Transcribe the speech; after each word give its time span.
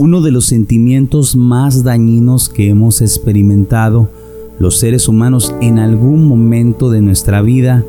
Uno 0.00 0.20
de 0.20 0.30
los 0.30 0.44
sentimientos 0.44 1.34
más 1.34 1.82
dañinos 1.82 2.48
que 2.48 2.68
hemos 2.68 3.02
experimentado 3.02 4.08
los 4.60 4.78
seres 4.78 5.08
humanos 5.08 5.52
en 5.60 5.80
algún 5.80 6.24
momento 6.24 6.88
de 6.88 7.00
nuestra 7.00 7.42
vida 7.42 7.84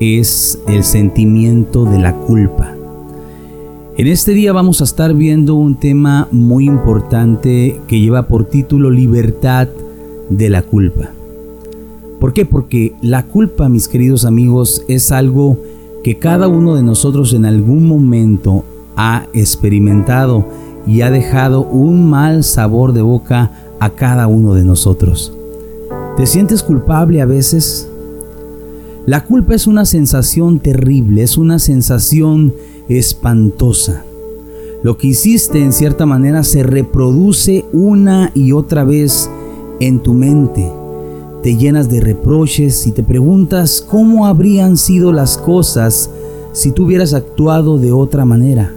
es 0.00 0.58
el 0.66 0.84
sentimiento 0.84 1.84
de 1.84 1.98
la 1.98 2.16
culpa. 2.16 2.74
En 3.98 4.06
este 4.06 4.32
día 4.32 4.54
vamos 4.54 4.80
a 4.80 4.84
estar 4.84 5.12
viendo 5.12 5.54
un 5.54 5.74
tema 5.74 6.28
muy 6.30 6.64
importante 6.64 7.78
que 7.86 8.00
lleva 8.00 8.26
por 8.26 8.46
título 8.46 8.88
Libertad 8.88 9.68
de 10.30 10.48
la 10.48 10.62
culpa. 10.62 11.10
¿Por 12.20 12.32
qué? 12.32 12.46
Porque 12.46 12.94
la 13.02 13.26
culpa, 13.26 13.68
mis 13.68 13.86
queridos 13.86 14.24
amigos, 14.24 14.82
es 14.88 15.12
algo 15.12 15.58
que 16.02 16.18
cada 16.18 16.48
uno 16.48 16.74
de 16.74 16.82
nosotros 16.82 17.34
en 17.34 17.44
algún 17.44 17.86
momento 17.86 18.64
ha 18.96 19.26
experimentado 19.34 20.46
y 20.86 21.02
ha 21.02 21.10
dejado 21.10 21.62
un 21.62 22.08
mal 22.08 22.44
sabor 22.44 22.92
de 22.92 23.02
boca 23.02 23.50
a 23.78 23.90
cada 23.90 24.26
uno 24.26 24.54
de 24.54 24.64
nosotros. 24.64 25.32
¿Te 26.16 26.26
sientes 26.26 26.62
culpable 26.62 27.20
a 27.20 27.26
veces? 27.26 27.88
La 29.06 29.24
culpa 29.24 29.54
es 29.54 29.66
una 29.66 29.84
sensación 29.86 30.60
terrible, 30.60 31.22
es 31.22 31.38
una 31.38 31.58
sensación 31.58 32.54
espantosa. 32.88 34.04
Lo 34.82 34.96
que 34.96 35.08
hiciste 35.08 35.62
en 35.62 35.72
cierta 35.72 36.06
manera 36.06 36.44
se 36.44 36.62
reproduce 36.62 37.64
una 37.72 38.30
y 38.34 38.52
otra 38.52 38.84
vez 38.84 39.30
en 39.78 40.02
tu 40.02 40.14
mente. 40.14 40.70
Te 41.42 41.56
llenas 41.56 41.88
de 41.88 42.00
reproches 42.00 42.86
y 42.86 42.92
te 42.92 43.02
preguntas 43.02 43.84
cómo 43.86 44.26
habrían 44.26 44.76
sido 44.76 45.12
las 45.12 45.38
cosas 45.38 46.10
si 46.52 46.70
tú 46.70 46.84
hubieras 46.84 47.14
actuado 47.14 47.78
de 47.78 47.92
otra 47.92 48.24
manera. 48.24 48.74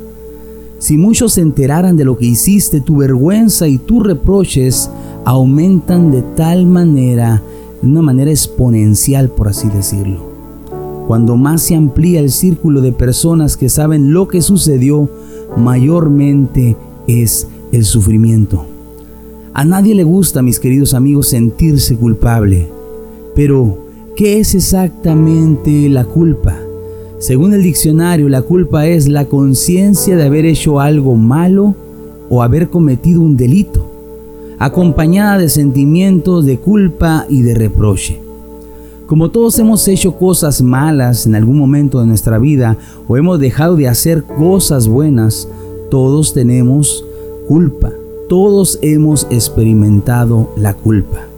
Si 0.83 0.97
muchos 0.97 1.35
se 1.35 1.39
enteraran 1.39 1.95
de 1.95 2.03
lo 2.03 2.17
que 2.17 2.25
hiciste, 2.25 2.81
tu 2.81 2.97
vergüenza 2.97 3.69
y 3.69 3.77
tus 3.77 4.05
reproches 4.05 4.89
aumentan 5.23 6.11
de 6.11 6.21
tal 6.35 6.66
manera, 6.66 7.41
de 7.81 7.88
una 7.88 8.02
manera 8.02 8.31
exponencial, 8.31 9.30
por 9.30 9.47
así 9.47 9.69
decirlo. 9.69 10.19
Cuando 11.08 11.38
más 11.38 11.61
se 11.61 11.75
amplía 11.75 12.19
el 12.19 12.31
círculo 12.31 12.81
de 12.81 12.91
personas 12.91 13.55
que 13.55 13.69
saben 13.69 14.11
lo 14.11 14.27
que 14.27 14.41
sucedió, 14.41 15.09
mayormente 15.55 16.75
es 17.08 17.47
el 17.71 17.86
sufrimiento. 17.86 18.65
A 19.53 19.63
nadie 19.63 19.95
le 19.95 20.03
gusta, 20.03 20.41
mis 20.41 20.59
queridos 20.59 20.93
amigos, 20.93 21.30
sentirse 21.30 21.95
culpable. 21.95 22.67
Pero, 23.36 23.77
¿qué 24.17 24.41
es 24.41 24.53
exactamente 24.53 25.88
la 25.88 26.03
culpa? 26.03 26.59
Según 27.23 27.53
el 27.53 27.63
diccionario, 27.63 28.27
la 28.27 28.41
culpa 28.41 28.85
es 28.85 29.07
la 29.07 29.23
conciencia 29.23 30.17
de 30.17 30.23
haber 30.23 30.43
hecho 30.43 30.81
algo 30.81 31.16
malo 31.16 31.73
o 32.30 32.43
haber 32.43 32.67
cometido 32.67 33.21
un 33.21 33.38
delito, 33.38 33.89
acompañada 34.59 35.38
de 35.38 35.47
sentimientos 35.47 36.45
de 36.45 36.57
culpa 36.57 37.25
y 37.30 37.41
de 37.41 37.55
reproche. 37.55 38.19
Como 39.05 39.31
todos 39.31 39.57
hemos 39.57 39.88
hecho 39.88 40.17
cosas 40.17 40.61
malas 40.61 41.25
en 41.25 41.35
algún 41.35 41.57
momento 41.57 42.02
de 42.02 42.07
nuestra 42.07 42.39
vida 42.39 42.75
o 43.07 43.15
hemos 43.15 43.39
dejado 43.39 43.77
de 43.77 43.87
hacer 43.87 44.25
cosas 44.25 44.89
buenas, 44.89 45.47
todos 45.89 46.33
tenemos 46.33 47.05
culpa, 47.47 47.93
todos 48.27 48.80
hemos 48.81 49.27
experimentado 49.31 50.49
la 50.58 50.73
culpa. 50.73 51.33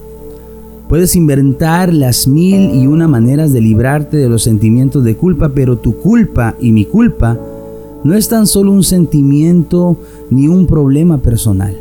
Puedes 0.87 1.15
inventar 1.15 1.91
las 1.91 2.27
mil 2.27 2.75
y 2.75 2.85
una 2.85 3.07
maneras 3.07 3.51
de 3.51 3.59
librarte 3.59 4.17
de 4.17 4.29
los 4.29 4.43
sentimientos 4.43 5.03
de 5.03 5.15
culpa, 5.15 5.49
pero 5.49 5.77
tu 5.77 5.97
culpa 5.97 6.55
y 6.59 6.71
mi 6.71 6.85
culpa 6.85 7.39
no 8.03 8.13
es 8.13 8.29
tan 8.29 8.45
solo 8.45 8.71
un 8.71 8.83
sentimiento 8.83 9.97
ni 10.29 10.47
un 10.47 10.67
problema 10.67 11.17
personal. 11.17 11.75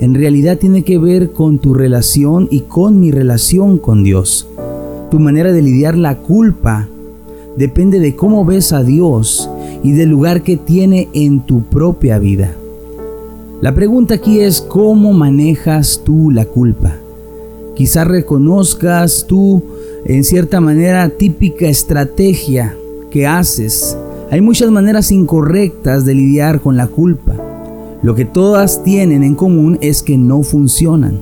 En 0.00 0.14
realidad 0.14 0.58
tiene 0.58 0.82
que 0.82 0.98
ver 0.98 1.32
con 1.32 1.60
tu 1.60 1.72
relación 1.72 2.46
y 2.50 2.60
con 2.60 3.00
mi 3.00 3.10
relación 3.10 3.78
con 3.78 4.04
Dios. 4.04 4.46
Tu 5.10 5.18
manera 5.18 5.50
de 5.50 5.62
lidiar 5.62 5.96
la 5.96 6.18
culpa 6.18 6.88
depende 7.56 8.00
de 8.00 8.16
cómo 8.16 8.44
ves 8.44 8.74
a 8.74 8.82
Dios 8.82 9.48
y 9.82 9.92
del 9.92 10.10
lugar 10.10 10.42
que 10.42 10.58
tiene 10.58 11.08
en 11.14 11.40
tu 11.40 11.62
propia 11.62 12.18
vida. 12.18 12.54
La 13.62 13.74
pregunta 13.74 14.14
aquí 14.14 14.40
es 14.40 14.60
cómo 14.60 15.14
manejas 15.14 16.02
tú 16.04 16.30
la 16.30 16.44
culpa. 16.44 16.96
Quizás 17.74 18.06
reconozcas 18.06 19.26
tú 19.26 19.62
en 20.04 20.24
cierta 20.24 20.60
manera 20.60 21.08
típica 21.08 21.68
estrategia 21.68 22.76
que 23.10 23.26
haces. 23.26 23.96
Hay 24.30 24.40
muchas 24.40 24.70
maneras 24.70 25.12
incorrectas 25.12 26.04
de 26.04 26.14
lidiar 26.14 26.60
con 26.60 26.76
la 26.76 26.86
culpa. 26.86 27.34
Lo 28.02 28.14
que 28.14 28.24
todas 28.24 28.82
tienen 28.82 29.22
en 29.22 29.34
común 29.34 29.78
es 29.80 30.02
que 30.02 30.18
no 30.18 30.42
funcionan. 30.42 31.18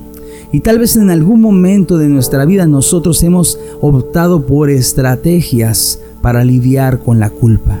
Y 0.51 0.61
tal 0.61 0.79
vez 0.79 0.95
en 0.95 1.09
algún 1.09 1.39
momento 1.39 1.97
de 1.97 2.09
nuestra 2.09 2.43
vida 2.45 2.65
nosotros 2.65 3.23
hemos 3.23 3.59
optado 3.79 4.45
por 4.45 4.69
estrategias 4.69 5.99
para 6.21 6.43
lidiar 6.43 6.99
con 6.99 7.19
la 7.19 7.29
culpa. 7.29 7.79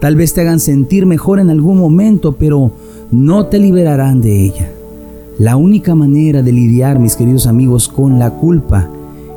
Tal 0.00 0.16
vez 0.16 0.34
te 0.34 0.42
hagan 0.42 0.60
sentir 0.60 1.06
mejor 1.06 1.38
en 1.38 1.48
algún 1.48 1.78
momento, 1.78 2.32
pero 2.32 2.72
no 3.10 3.46
te 3.46 3.58
liberarán 3.58 4.20
de 4.20 4.44
ella. 4.44 4.70
La 5.38 5.56
única 5.56 5.96
manera 5.96 6.42
de 6.42 6.52
lidiar, 6.52 7.00
mis 7.00 7.16
queridos 7.16 7.48
amigos, 7.48 7.88
con 7.88 8.20
la 8.20 8.30
culpa 8.30 8.88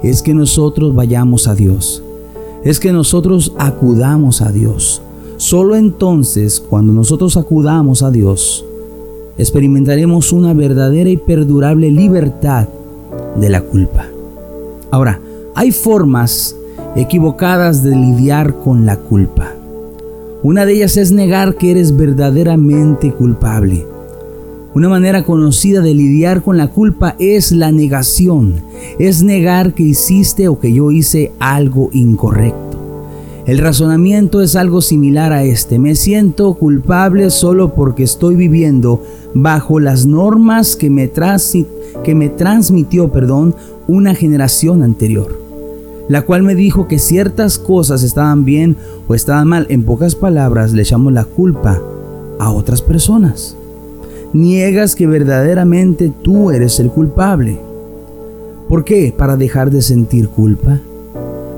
es 0.03 0.21
que 0.21 0.35
nosotros 0.35 0.93
vayamos 0.93 1.47
a 1.47 1.55
Dios. 1.55 2.03
Es 2.63 2.79
que 2.79 2.93
nosotros 2.93 3.53
acudamos 3.57 4.43
a 4.43 4.51
Dios. 4.51 5.01
Solo 5.37 5.75
entonces, 5.75 6.59
cuando 6.59 6.93
nosotros 6.93 7.35
acudamos 7.35 8.03
a 8.03 8.11
Dios, 8.11 8.63
experimentaremos 9.39 10.31
una 10.33 10.53
verdadera 10.53 11.09
y 11.09 11.17
perdurable 11.17 11.89
libertad 11.89 12.67
de 13.35 13.49
la 13.49 13.61
culpa. 13.61 14.05
Ahora, 14.91 15.19
hay 15.55 15.71
formas 15.71 16.55
equivocadas 16.95 17.81
de 17.81 17.95
lidiar 17.95 18.59
con 18.59 18.85
la 18.85 18.97
culpa. 18.97 19.51
Una 20.43 20.67
de 20.67 20.73
ellas 20.73 20.95
es 20.97 21.11
negar 21.11 21.55
que 21.55 21.71
eres 21.71 21.97
verdaderamente 21.97 23.11
culpable. 23.11 23.96
Una 24.77 24.89
manera 24.89 25.23
conocida 25.23 25.81
de 25.81 25.95
lidiar 25.95 26.43
con 26.43 26.55
la 26.55 26.67
culpa 26.67 27.15
es 27.17 27.51
la 27.51 27.71
negación. 27.71 28.61
Es 28.99 29.23
negar 29.23 29.73
que 29.73 29.81
hiciste 29.81 30.47
o 30.49 30.59
que 30.59 30.71
yo 30.71 30.91
hice 30.91 31.31
algo 31.39 31.89
incorrecto. 31.93 32.77
El 33.47 33.57
razonamiento 33.57 34.39
es 34.39 34.55
algo 34.55 34.83
similar 34.83 35.33
a 35.33 35.43
este. 35.43 35.79
Me 35.79 35.95
siento 35.95 36.53
culpable 36.53 37.31
solo 37.31 37.73
porque 37.73 38.03
estoy 38.03 38.35
viviendo 38.35 39.01
bajo 39.33 39.79
las 39.79 40.05
normas 40.05 40.75
que 40.75 40.91
me, 40.91 41.11
que 42.03 42.13
me 42.13 42.29
transmitió 42.29 43.11
perdón, 43.11 43.55
una 43.87 44.13
generación 44.13 44.83
anterior, 44.83 45.41
la 46.07 46.21
cual 46.21 46.43
me 46.43 46.53
dijo 46.53 46.87
que 46.87 46.99
ciertas 46.99 47.57
cosas 47.57 48.03
estaban 48.03 48.45
bien 48.45 48.77
o 49.07 49.15
estaban 49.15 49.47
mal. 49.47 49.65
En 49.71 49.81
pocas 49.81 50.13
palabras, 50.13 50.71
le 50.73 50.83
echamos 50.83 51.13
la 51.13 51.25
culpa 51.25 51.81
a 52.37 52.51
otras 52.51 52.83
personas 52.83 53.56
niegas 54.33 54.95
que 54.95 55.07
verdaderamente 55.07 56.11
tú 56.21 56.51
eres 56.51 56.79
el 56.79 56.89
culpable. 56.89 57.59
¿Por 58.67 58.83
qué? 58.83 59.13
Para 59.15 59.37
dejar 59.37 59.71
de 59.71 59.81
sentir 59.81 60.27
culpa. 60.29 60.79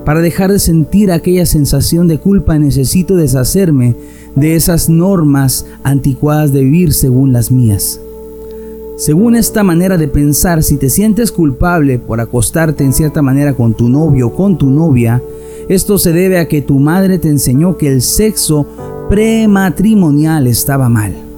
Para 0.05 0.21
dejar 0.21 0.51
de 0.51 0.59
sentir 0.59 1.11
aquella 1.11 1.45
sensación 1.45 2.07
de 2.07 2.17
culpa 2.17 2.57
necesito 2.57 3.15
deshacerme 3.15 3.95
de 4.35 4.55
esas 4.55 4.89
normas 4.89 5.65
anticuadas 5.83 6.51
de 6.51 6.63
vivir 6.63 6.93
según 6.93 7.33
las 7.33 7.51
mías. 7.51 7.99
Según 8.97 9.35
esta 9.35 9.63
manera 9.63 9.97
de 9.97 10.07
pensar, 10.07 10.61
si 10.61 10.77
te 10.77 10.89
sientes 10.89 11.31
culpable 11.31 11.99
por 11.99 12.19
acostarte 12.19 12.83
en 12.83 12.93
cierta 12.93 13.21
manera 13.21 13.53
con 13.53 13.73
tu 13.73 13.87
novio 13.87 14.27
o 14.27 14.33
con 14.33 14.57
tu 14.57 14.69
novia, 14.69 15.21
esto 15.69 15.97
se 15.97 16.11
debe 16.11 16.39
a 16.39 16.47
que 16.47 16.61
tu 16.61 16.79
madre 16.79 17.19
te 17.19 17.29
enseñó 17.29 17.77
que 17.77 17.87
el 17.87 18.01
sexo 18.01 18.65
prematrimonial 19.09 20.47
estaba 20.47 20.89
mal. 20.89 21.28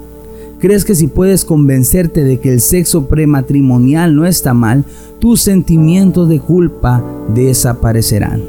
¿Crees 0.62 0.86
que 0.86 0.94
si 0.94 1.08
puedes 1.08 1.44
convencerte 1.44 2.24
de 2.24 2.40
que 2.40 2.54
el 2.54 2.62
sexo 2.62 3.08
prematrimonial 3.08 4.16
no 4.16 4.28
está 4.28 4.54
mal, 4.54 4.86
tus 5.18 5.42
sentimientos 5.42 6.30
de 6.30 6.40
culpa 6.40 7.04
desaparecerán? 7.34 8.44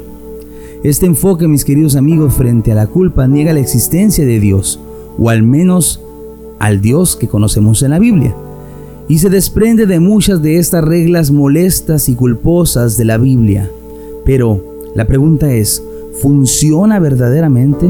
Este 0.83 1.07
enfoque, 1.07 1.47
mis 1.47 1.65
queridos 1.65 1.95
amigos, 1.95 2.35
frente 2.35 2.71
a 2.71 2.75
la 2.75 2.85
culpa 2.85 3.25
niega 3.25 3.51
la 3.51 3.61
existencia 3.61 4.27
de 4.27 4.39
Dios, 4.39 4.79
o 5.17 5.31
al 5.31 5.41
menos 5.41 6.01
al 6.59 6.81
Dios 6.81 7.15
que 7.15 7.27
conocemos 7.27 7.81
en 7.81 7.89
la 7.89 7.97
Biblia, 7.97 8.35
y 9.07 9.17
se 9.17 9.31
desprende 9.31 9.87
de 9.87 9.99
muchas 9.99 10.39
de 10.43 10.59
estas 10.59 10.83
reglas 10.83 11.31
molestas 11.31 12.09
y 12.09 12.13
culposas 12.13 12.95
de 12.95 13.05
la 13.05 13.17
Biblia. 13.17 13.71
Pero 14.23 14.63
la 14.93 15.07
pregunta 15.07 15.51
es, 15.51 15.81
¿funciona 16.21 16.99
verdaderamente? 16.99 17.89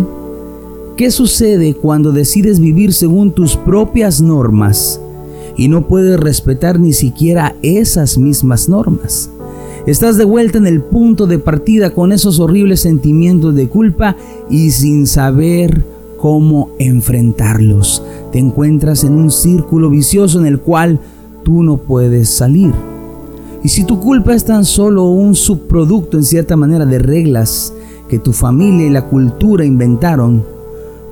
¿Qué 0.98 1.10
sucede 1.10 1.74
cuando 1.74 2.12
decides 2.12 2.60
vivir 2.60 2.94
según 2.94 3.32
tus 3.32 3.58
propias 3.58 4.22
normas 4.22 5.02
y 5.58 5.68
no 5.68 5.88
puedes 5.88 6.20
respetar 6.20 6.80
ni 6.80 6.94
siquiera 6.94 7.56
esas 7.64 8.20
mismas 8.20 8.70
normas? 8.70 9.32
Estás 9.88 10.18
de 10.18 10.26
vuelta 10.26 10.60
en 10.60 10.68
el 10.68 10.84
punto 10.84 11.26
de 11.26 11.40
partida 11.40 11.96
con 11.96 12.12
esos 12.12 12.40
horribles 12.40 12.82
sentimientos 12.82 13.56
de 13.56 13.70
culpa 13.70 14.16
y 14.52 14.70
sin 14.70 15.08
saber 15.08 15.84
cómo 16.20 16.70
enfrentarlos. 16.78 18.04
Te 18.32 18.38
encuentras 18.38 19.04
en 19.04 19.14
un 19.14 19.32
círculo 19.32 19.90
vicioso 19.90 20.40
en 20.40 20.46
el 20.46 20.60
cual 20.60 21.00
tú 21.44 21.64
no 21.64 21.78
puedes 21.78 22.30
salir. 22.30 22.72
Y 23.64 23.70
si 23.70 23.84
tu 23.84 24.00
culpa 24.00 24.36
es 24.36 24.46
tan 24.46 24.64
solo 24.64 25.06
un 25.06 25.34
subproducto 25.34 26.18
en 26.18 26.24
cierta 26.24 26.56
manera 26.56 26.86
de 26.86 27.00
reglas 27.00 27.74
que 28.08 28.20
tu 28.20 28.32
familia 28.32 28.86
y 28.86 28.92
la 28.92 29.08
cultura 29.08 29.66
inventaron, 29.66 30.53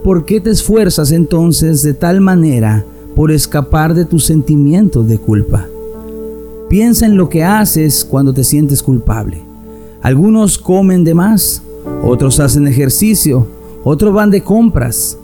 ¿por 0.03 0.25
qué 0.25 0.41
te 0.41 0.49
esfuerzas 0.49 1.11
entonces 1.11 1.83
de 1.83 1.93
tal 1.93 2.21
manera 2.21 2.85
por 3.15 3.31
escapar 3.31 3.93
de 3.93 4.05
tus 4.05 4.25
sentimientos 4.25 5.07
de 5.07 5.17
culpa? 5.17 5.67
Piensa 6.69 7.05
en 7.05 7.17
lo 7.17 7.29
que 7.29 7.43
haces 7.43 8.05
cuando 8.05 8.33
te 8.33 8.43
sientes 8.43 8.81
culpable. 8.81 9.41
Algunos 10.01 10.57
comen 10.57 11.03
de 11.03 11.13
más, 11.13 11.61
otros 12.03 12.39
hacen 12.39 12.67
ejercicio, 12.67 13.45
otros 13.83 14.13
van 14.13 14.31
de 14.31 14.41
compras, 14.41 15.17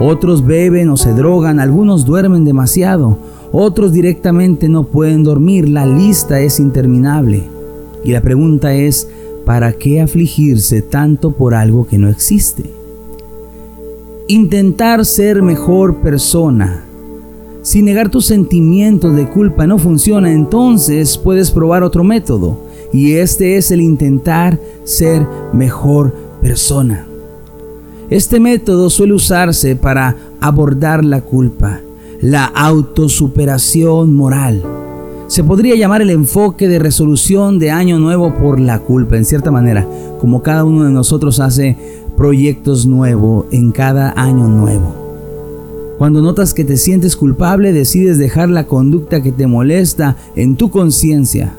otros 0.00 0.44
beben 0.44 0.88
o 0.90 0.96
se 0.96 1.12
drogan, 1.12 1.60
algunos 1.60 2.04
duermen 2.04 2.44
demasiado, 2.44 3.18
otros 3.52 3.92
directamente 3.92 4.68
no 4.68 4.84
pueden 4.84 5.22
dormir, 5.22 5.68
la 5.68 5.86
lista 5.86 6.40
es 6.40 6.58
interminable. 6.58 7.44
Y 8.02 8.12
la 8.12 8.20
pregunta 8.20 8.74
es, 8.74 9.08
¿para 9.44 9.72
qué 9.72 10.00
afligirse 10.00 10.82
tanto 10.82 11.32
por 11.32 11.54
algo 11.54 11.86
que 11.86 11.98
no 11.98 12.08
existe? 12.08 12.83
Intentar 14.26 15.04
ser 15.04 15.42
mejor 15.42 15.96
persona. 15.96 16.84
Si 17.62 17.82
negar 17.82 18.10
tus 18.10 18.26
sentimientos 18.26 19.14
de 19.16 19.28
culpa 19.28 19.66
no 19.66 19.78
funciona, 19.78 20.32
entonces 20.32 21.18
puedes 21.18 21.50
probar 21.50 21.82
otro 21.82 22.04
método. 22.04 22.58
Y 22.92 23.12
este 23.14 23.56
es 23.56 23.70
el 23.70 23.80
intentar 23.80 24.58
ser 24.84 25.26
mejor 25.52 26.14
persona. 26.40 27.06
Este 28.10 28.40
método 28.40 28.90
suele 28.90 29.14
usarse 29.14 29.76
para 29.76 30.16
abordar 30.40 31.04
la 31.04 31.22
culpa 31.22 31.80
la 32.24 32.46
autosuperación 32.46 34.14
moral. 34.14 34.62
Se 35.26 35.44
podría 35.44 35.76
llamar 35.76 36.00
el 36.00 36.08
enfoque 36.08 36.68
de 36.68 36.78
resolución 36.78 37.58
de 37.58 37.70
año 37.70 37.98
nuevo 37.98 38.32
por 38.34 38.58
la 38.58 38.78
culpa, 38.78 39.18
en 39.18 39.26
cierta 39.26 39.50
manera, 39.50 39.86
como 40.20 40.42
cada 40.42 40.64
uno 40.64 40.84
de 40.84 40.90
nosotros 40.90 41.38
hace 41.38 41.76
proyectos 42.16 42.86
nuevos 42.86 43.46
en 43.50 43.72
cada 43.72 44.12
año 44.16 44.48
nuevo. 44.48 45.04
Cuando 45.98 46.22
notas 46.22 46.54
que 46.54 46.64
te 46.64 46.76
sientes 46.76 47.16
culpable, 47.16 47.72
decides 47.72 48.18
dejar 48.18 48.50
la 48.50 48.66
conducta 48.66 49.22
que 49.22 49.32
te 49.32 49.46
molesta 49.46 50.16
en 50.34 50.56
tu 50.56 50.70
conciencia. 50.70 51.54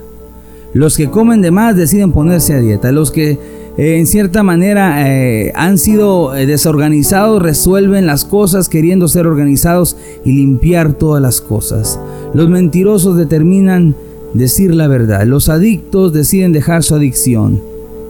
Los 0.74 0.96
que 0.96 1.08
comen 1.08 1.40
de 1.40 1.50
más 1.50 1.74
deciden 1.74 2.12
ponerse 2.12 2.52
a 2.52 2.60
dieta. 2.60 2.92
Los 2.92 3.10
que 3.10 3.38
eh, 3.78 3.96
en 3.98 4.06
cierta 4.06 4.42
manera 4.42 5.10
eh, 5.10 5.52
han 5.54 5.78
sido 5.78 6.36
eh, 6.36 6.46
desorganizados, 6.46 7.42
resuelven 7.42 8.06
las 8.06 8.26
cosas 8.26 8.68
queriendo 8.68 9.08
ser 9.08 9.26
organizados 9.26 9.96
y 10.24 10.32
limpiar 10.32 10.92
todas 10.92 11.22
las 11.22 11.40
cosas. 11.40 11.98
Los 12.34 12.50
mentirosos 12.50 13.16
determinan 13.16 13.94
decir 14.34 14.74
la 14.74 14.86
verdad. 14.86 15.24
Los 15.24 15.48
adictos 15.48 16.12
deciden 16.12 16.52
dejar 16.52 16.82
su 16.82 16.94
adicción. 16.94 17.62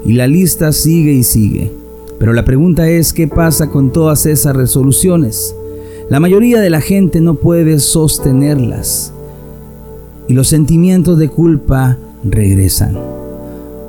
Y 0.04 0.12
la 0.12 0.26
lista 0.26 0.72
sigue 0.72 1.12
y 1.12 1.22
sigue. 1.22 1.70
Pero 2.18 2.32
la 2.32 2.44
pregunta 2.44 2.88
es, 2.88 3.12
¿qué 3.12 3.28
pasa 3.28 3.68
con 3.68 3.92
todas 3.92 4.26
esas 4.26 4.56
resoluciones? 4.56 5.54
La 6.08 6.20
mayoría 6.20 6.60
de 6.60 6.70
la 6.70 6.80
gente 6.80 7.20
no 7.20 7.34
puede 7.34 7.78
sostenerlas. 7.78 9.12
Y 10.28 10.34
los 10.34 10.48
sentimientos 10.48 11.18
de 11.18 11.28
culpa 11.28 11.98
regresan. 12.24 12.96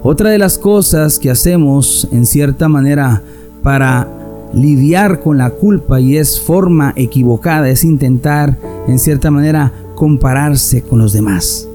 Otra 0.04 0.30
de 0.30 0.38
las 0.38 0.58
cosas 0.58 1.20
que 1.20 1.30
hacemos 1.30 2.08
en 2.12 2.26
cierta 2.26 2.70
manera 2.70 3.24
para 3.64 4.08
lidiar 4.54 5.20
con 5.22 5.38
la 5.38 5.50
culpa 5.50 6.00
y 6.00 6.18
es 6.18 6.40
forma 6.40 6.94
equivocada, 6.96 7.70
es 7.70 7.84
intentar 7.84 8.58
en 8.88 9.00
cierta 9.00 9.32
manera 9.32 9.74
compararse 9.96 10.82
con 10.82 11.00
los 11.00 11.14
demás. 11.14 11.68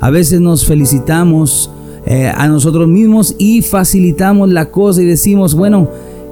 A 0.00 0.10
veces 0.10 0.40
nos 0.40 0.64
felicitamos 0.66 1.70
eh, 2.06 2.32
a 2.34 2.48
nosotros 2.48 2.88
mismos 2.88 3.34
y 3.38 3.62
facilitamos 3.62 4.50
la 4.50 4.70
cosa 4.70 5.02
y 5.02 5.06
decimos, 5.06 5.54
bueno, 5.54 5.88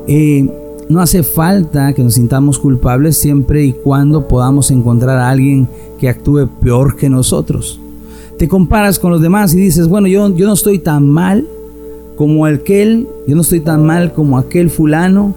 eh, 0.06 0.49
no 0.88 1.00
hace 1.00 1.22
falta 1.22 1.93
que 1.93 2.02
nos 2.02 2.14
sintamos 2.14 2.58
culpables 2.58 3.17
siempre 3.17 3.64
y 3.64 3.72
cuando 3.72 4.26
podamos 4.26 4.70
encontrar 4.70 5.19
a 5.19 5.31
alguien 5.31 5.69
que 5.99 6.08
actúe 6.08 6.49
peor 6.61 6.96
que 6.96 7.08
nosotros 7.08 7.81
te 8.40 8.49
comparas 8.49 8.99
con 8.99 9.11
los 9.11 9.20
demás 9.20 9.52
y 9.52 9.58
dices, 9.58 9.87
bueno, 9.87 10.08
yo, 10.08 10.34
yo 10.34 10.46
no 10.46 10.55
estoy 10.55 10.78
tan 10.78 11.06
mal 11.06 11.46
como 12.16 12.46
aquel, 12.46 13.06
yo 13.26 13.34
no 13.37 13.43
estoy 13.43 13.61
tan 13.61 13.84
mal 13.84 14.14
como 14.14 14.38
aquel 14.38 14.70
fulano, 14.70 15.34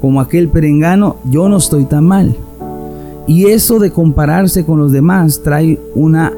como 0.00 0.20
aquel 0.20 0.48
perengano, 0.48 1.16
yo 1.28 1.48
no 1.48 1.56
estoy 1.56 1.84
tan 1.84 2.04
mal. 2.04 2.36
Y 3.26 3.46
eso 3.46 3.80
de 3.80 3.90
compararse 3.90 4.64
con 4.64 4.78
los 4.78 4.92
demás 4.92 5.42
trae 5.42 5.80
una, 5.96 6.32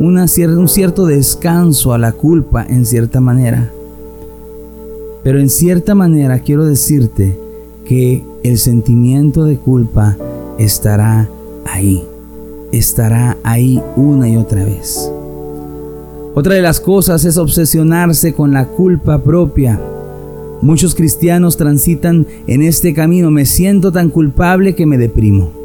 una 0.00 0.24
un 0.56 0.66
cierto 0.66 1.04
descanso 1.04 1.92
a 1.92 1.98
la 1.98 2.12
culpa 2.12 2.64
en 2.66 2.86
cierta 2.86 3.20
manera. 3.20 3.70
Pero 5.22 5.38
en 5.38 5.50
cierta 5.50 5.94
manera 5.94 6.38
quiero 6.38 6.64
decirte 6.64 7.38
que 7.84 8.24
el 8.42 8.56
sentimiento 8.56 9.44
de 9.44 9.58
culpa 9.58 10.16
estará 10.58 11.28
ahí, 11.66 12.02
estará 12.72 13.36
ahí 13.42 13.82
una 13.94 14.26
y 14.26 14.36
otra 14.36 14.64
vez. 14.64 15.12
Otra 16.34 16.54
de 16.54 16.62
las 16.62 16.80
cosas 16.80 17.26
es 17.26 17.36
obsesionarse 17.36 18.32
con 18.32 18.52
la 18.52 18.64
culpa 18.66 19.22
propia. 19.22 19.78
Muchos 20.62 20.94
cristianos 20.94 21.58
transitan 21.58 22.26
en 22.46 22.62
este 22.62 22.94
camino. 22.94 23.30
Me 23.30 23.44
siento 23.44 23.92
tan 23.92 24.08
culpable 24.08 24.74
que 24.74 24.86
me 24.86 24.96
deprimo. 24.96 25.59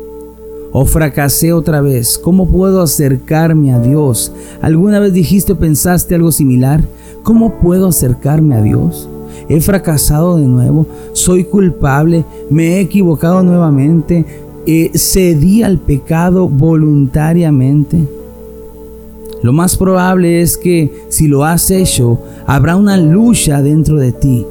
O 0.78 0.84
fracasé 0.84 1.54
otra 1.54 1.80
vez. 1.80 2.18
¿Cómo 2.18 2.50
puedo 2.50 2.82
acercarme 2.82 3.72
a 3.72 3.80
Dios? 3.80 4.34
¿Alguna 4.62 5.00
vez 5.00 5.14
dijiste 5.14 5.54
o 5.54 5.58
pensaste 5.58 6.16
algo 6.16 6.34
similar? 6.34 6.84
¿Cómo 7.24 7.62
puedo 7.62 7.88
acercarme 7.88 8.56
a 8.56 8.62
Dios? 8.62 9.08
He 9.48 9.62
fracasado 9.62 10.36
de 10.36 10.46
nuevo. 10.46 10.86
Soy 11.14 11.46
culpable. 11.46 12.26
Me 12.50 12.76
he 12.76 12.80
equivocado 12.82 13.42
nuevamente. 13.42 14.26
Eh, 14.68 14.92
cedí 14.96 15.64
al 15.64 15.78
pecado 15.78 16.50
voluntariamente. 16.50 18.06
Lo 19.44 19.54
más 19.54 19.78
probable 19.78 20.42
es 20.42 20.58
que 20.58 21.06
si 21.08 21.30
lo 21.30 21.46
has 21.46 21.72
hecho, 21.72 22.20
habrá 22.46 22.76
una 22.76 22.98
lucha 22.98 23.62
dentro 23.62 23.98
de 23.98 24.12
ti. 24.12 24.46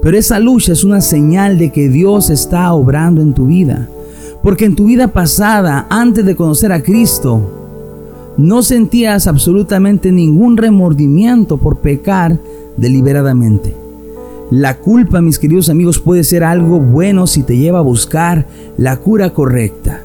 Pero 0.00 0.16
esa 0.16 0.38
lucha 0.38 0.72
es 0.74 0.84
una 0.84 1.00
señal 1.00 1.58
de 1.58 1.72
que 1.72 1.88
Dios 1.88 2.30
está 2.30 2.72
obrando 2.72 3.20
en 3.20 3.34
tu 3.34 3.46
vida. 3.46 3.88
Porque 4.48 4.64
en 4.64 4.76
tu 4.76 4.86
vida 4.86 5.08
pasada, 5.08 5.86
antes 5.90 6.24
de 6.24 6.34
conocer 6.34 6.72
a 6.72 6.82
Cristo, 6.82 8.32
no 8.38 8.62
sentías 8.62 9.26
absolutamente 9.26 10.10
ningún 10.10 10.56
remordimiento 10.56 11.58
por 11.58 11.80
pecar 11.80 12.38
deliberadamente. 12.78 13.74
La 14.50 14.78
culpa, 14.78 15.20
mis 15.20 15.38
queridos 15.38 15.68
amigos, 15.68 15.98
puede 15.98 16.24
ser 16.24 16.44
algo 16.44 16.80
bueno 16.80 17.26
si 17.26 17.42
te 17.42 17.58
lleva 17.58 17.80
a 17.80 17.82
buscar 17.82 18.46
la 18.78 18.96
cura 18.96 19.34
correcta. 19.34 20.04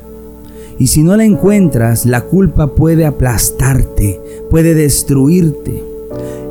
Y 0.78 0.88
si 0.88 1.04
no 1.04 1.16
la 1.16 1.24
encuentras, 1.24 2.06
la 2.06 2.20
culpa 2.20 2.76
puede 2.76 3.06
aplastarte, 3.06 4.20
puede 4.50 4.76
destruirte. 4.76 5.82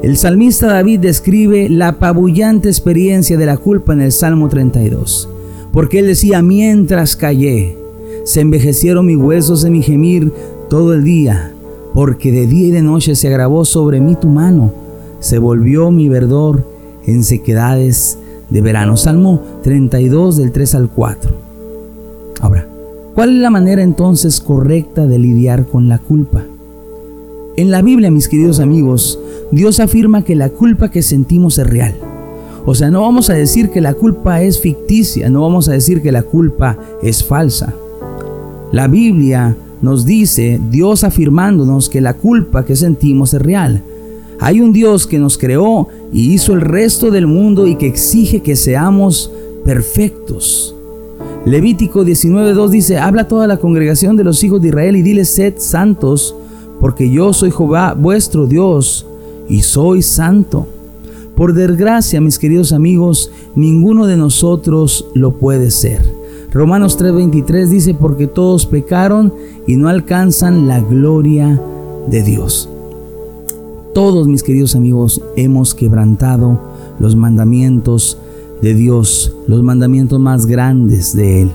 El 0.03 0.17
salmista 0.17 0.67
David 0.67 1.01
describe 1.01 1.69
la 1.69 1.89
apabullante 1.89 2.71
experiencia 2.71 3.37
de 3.37 3.45
la 3.45 3.59
culpa 3.59 3.93
en 3.93 4.01
el 4.01 4.13
Salmo 4.13 4.49
32, 4.49 5.29
porque 5.75 5.99
él 5.99 6.07
decía, 6.07 6.41
mientras 6.41 7.17
callé, 7.17 7.82
se 8.25 8.41
envejecieron 8.41 9.07
mis 9.07 9.17
huesos 9.17 9.65
en 9.65 9.73
mi 9.73 9.83
gemir 9.83 10.33
todo 10.69 10.95
el 10.95 11.05
día, 11.05 11.53
porque 11.95 12.33
de 12.33 12.47
día 12.47 12.69
y 12.69 12.71
de 12.71 12.83
noche 12.83 13.15
se 13.15 13.29
agravó 13.29 13.65
sobre 13.65 14.01
mí 14.01 14.17
tu 14.17 14.29
mano, 14.29 14.73
se 15.21 15.39
volvió 15.39 15.91
mi 15.91 16.09
verdor 16.09 16.65
en 17.07 17.25
sequedades 17.25 18.19
de 18.51 18.61
verano. 18.61 18.97
Salmo 18.97 19.41
32 19.63 20.37
del 20.37 20.53
3 20.53 20.75
al 20.75 20.89
4. 20.89 21.33
Ahora, 22.41 22.67
¿Cuál 23.15 23.37
es 23.37 23.43
la 23.43 23.51
manera 23.51 23.83
entonces 23.83 24.41
correcta 24.41 25.07
de 25.07 25.19
lidiar 25.19 25.67
con 25.67 25.87
la 25.87 25.99
culpa? 25.99 26.45
En 27.59 27.71
la 27.71 27.83
Biblia, 27.83 28.11
mis 28.11 28.27
queridos 28.27 28.59
amigos, 28.59 29.19
Dios 29.51 29.81
afirma 29.81 30.25
que 30.25 30.35
la 30.35 30.49
culpa 30.49 30.91
que 30.91 31.03
sentimos 31.03 31.59
es 31.59 31.67
real. 31.67 31.95
O 32.65 32.75
sea, 32.75 32.91
no 32.91 33.03
vamos 33.03 33.29
a 33.29 33.35
decir 33.35 33.69
que 33.69 33.83
la 33.83 33.93
culpa 33.93 34.41
es 34.41 34.61
ficticia, 34.61 35.29
no 35.29 35.43
vamos 35.43 35.69
a 35.69 35.73
decir 35.73 36.01
que 36.01 36.11
la 36.11 36.23
culpa 36.23 36.79
es 37.03 37.23
falsa. 37.23 37.75
La 38.73 38.89
Biblia 38.89 39.55
nos 39.83 40.07
dice, 40.07 40.59
Dios 40.71 41.05
afirmándonos 41.05 41.91
que 41.91 42.01
la 42.01 42.15
culpa 42.15 42.65
que 42.65 42.75
sentimos 42.75 43.35
es 43.35 43.43
real. 43.43 43.83
Hay 44.41 44.63
un 44.63 44.73
Dios 44.73 45.07
que 45.07 45.19
nos 45.19 45.37
creó 45.37 45.89
y 46.11 46.33
hizo 46.33 46.55
el 46.55 46.63
resto 46.63 47.11
del 47.11 47.27
mundo 47.27 47.67
y 47.67 47.77
que 47.77 47.87
exige 47.87 48.41
que 48.41 48.57
seamos 48.57 49.31
perfectos. 49.63 50.75
Levítico 51.45 52.03
19.2 52.03 52.69
dice, 52.71 52.99
habla 52.99 53.29
toda 53.29 53.47
la 53.47 53.59
congregación 53.59 54.17
de 54.17 54.25
los 54.25 54.43
hijos 54.43 54.63
de 54.63 54.69
Israel 54.69 54.97
y 54.97 55.03
dile, 55.03 55.27
sed 55.27 55.55
santos, 55.59 56.35
porque 56.81 57.11
yo 57.11 57.35
soy 57.35 57.51
Jehová 57.51 57.95
vuestro 57.95 58.47
Dios 58.47 59.07
y 59.51 59.61
soy 59.61 60.01
santo. 60.01 60.67
Por 61.37 61.53
desgracia, 61.53 62.21
mis 62.21 62.39
queridos 62.39 62.73
amigos, 62.73 63.31
ninguno 63.55 64.07
de 64.07 64.17
nosotros 64.17 65.07
lo 65.15 65.33
puede 65.33 65.71
ser. 65.71 66.12
Romanos 66.53 66.99
3:23 66.99 67.69
dice, 67.69 67.95
porque 67.95 68.27
todos 68.27 68.67
pecaron 68.67 69.33
y 69.67 69.77
no 69.77 69.89
alcanzan 69.89 70.69
la 70.69 70.81
gloria 70.81 71.61
de 72.09 72.23
Dios. 72.23 72.69
Todos 73.95 74.29
mis 74.29 74.43
queridos 74.43 74.75
amigos 74.75 75.23
hemos 75.37 75.75
quebrantado 75.75 76.59
los 76.99 77.17
mandamientos 77.17 78.19
de 78.61 78.75
Dios, 78.75 79.35
los 79.47 79.63
mandamientos 79.63 80.21
más 80.21 80.47
grandes 80.47 81.15
de 81.15 81.43
Él. 81.43 81.51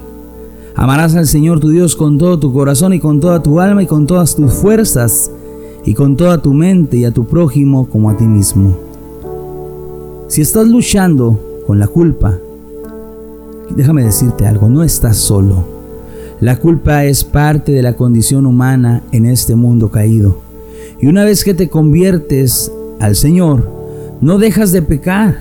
Amarás 0.75 1.15
al 1.15 1.27
Señor 1.27 1.59
tu 1.59 1.69
Dios 1.69 1.95
con 1.95 2.17
todo 2.17 2.39
tu 2.39 2.53
corazón 2.53 2.93
y 2.93 2.99
con 2.99 3.19
toda 3.19 3.41
tu 3.41 3.59
alma 3.59 3.83
y 3.83 3.87
con 3.87 4.05
todas 4.05 4.35
tus 4.35 4.53
fuerzas 4.53 5.31
y 5.85 5.93
con 5.93 6.15
toda 6.15 6.41
tu 6.41 6.53
mente 6.53 6.97
y 6.97 7.05
a 7.05 7.11
tu 7.11 7.25
prójimo 7.25 7.87
como 7.87 8.09
a 8.09 8.17
ti 8.17 8.25
mismo. 8.25 8.77
Si 10.27 10.41
estás 10.41 10.67
luchando 10.67 11.39
con 11.65 11.79
la 11.79 11.87
culpa, 11.87 12.37
déjame 13.75 14.03
decirte 14.03 14.45
algo, 14.45 14.69
no 14.69 14.83
estás 14.83 15.17
solo. 15.17 15.65
La 16.39 16.59
culpa 16.59 17.05
es 17.05 17.23
parte 17.23 17.71
de 17.71 17.81
la 17.81 17.93
condición 17.93 18.45
humana 18.45 19.01
en 19.11 19.25
este 19.25 19.55
mundo 19.55 19.89
caído. 19.89 20.37
Y 20.99 21.07
una 21.07 21.23
vez 21.23 21.43
que 21.43 21.53
te 21.53 21.69
conviertes 21.69 22.71
al 22.99 23.15
Señor, 23.15 23.69
no 24.21 24.37
dejas 24.37 24.71
de 24.71 24.81
pecar. 24.81 25.39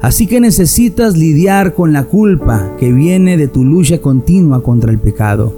Así 0.00 0.26
que 0.26 0.40
necesitas 0.40 1.16
lidiar 1.16 1.74
con 1.74 1.92
la 1.92 2.04
culpa 2.04 2.70
que 2.78 2.92
viene 2.92 3.36
de 3.36 3.48
tu 3.48 3.64
lucha 3.64 3.98
continua 3.98 4.62
contra 4.62 4.90
el 4.90 4.98
pecado. 4.98 5.54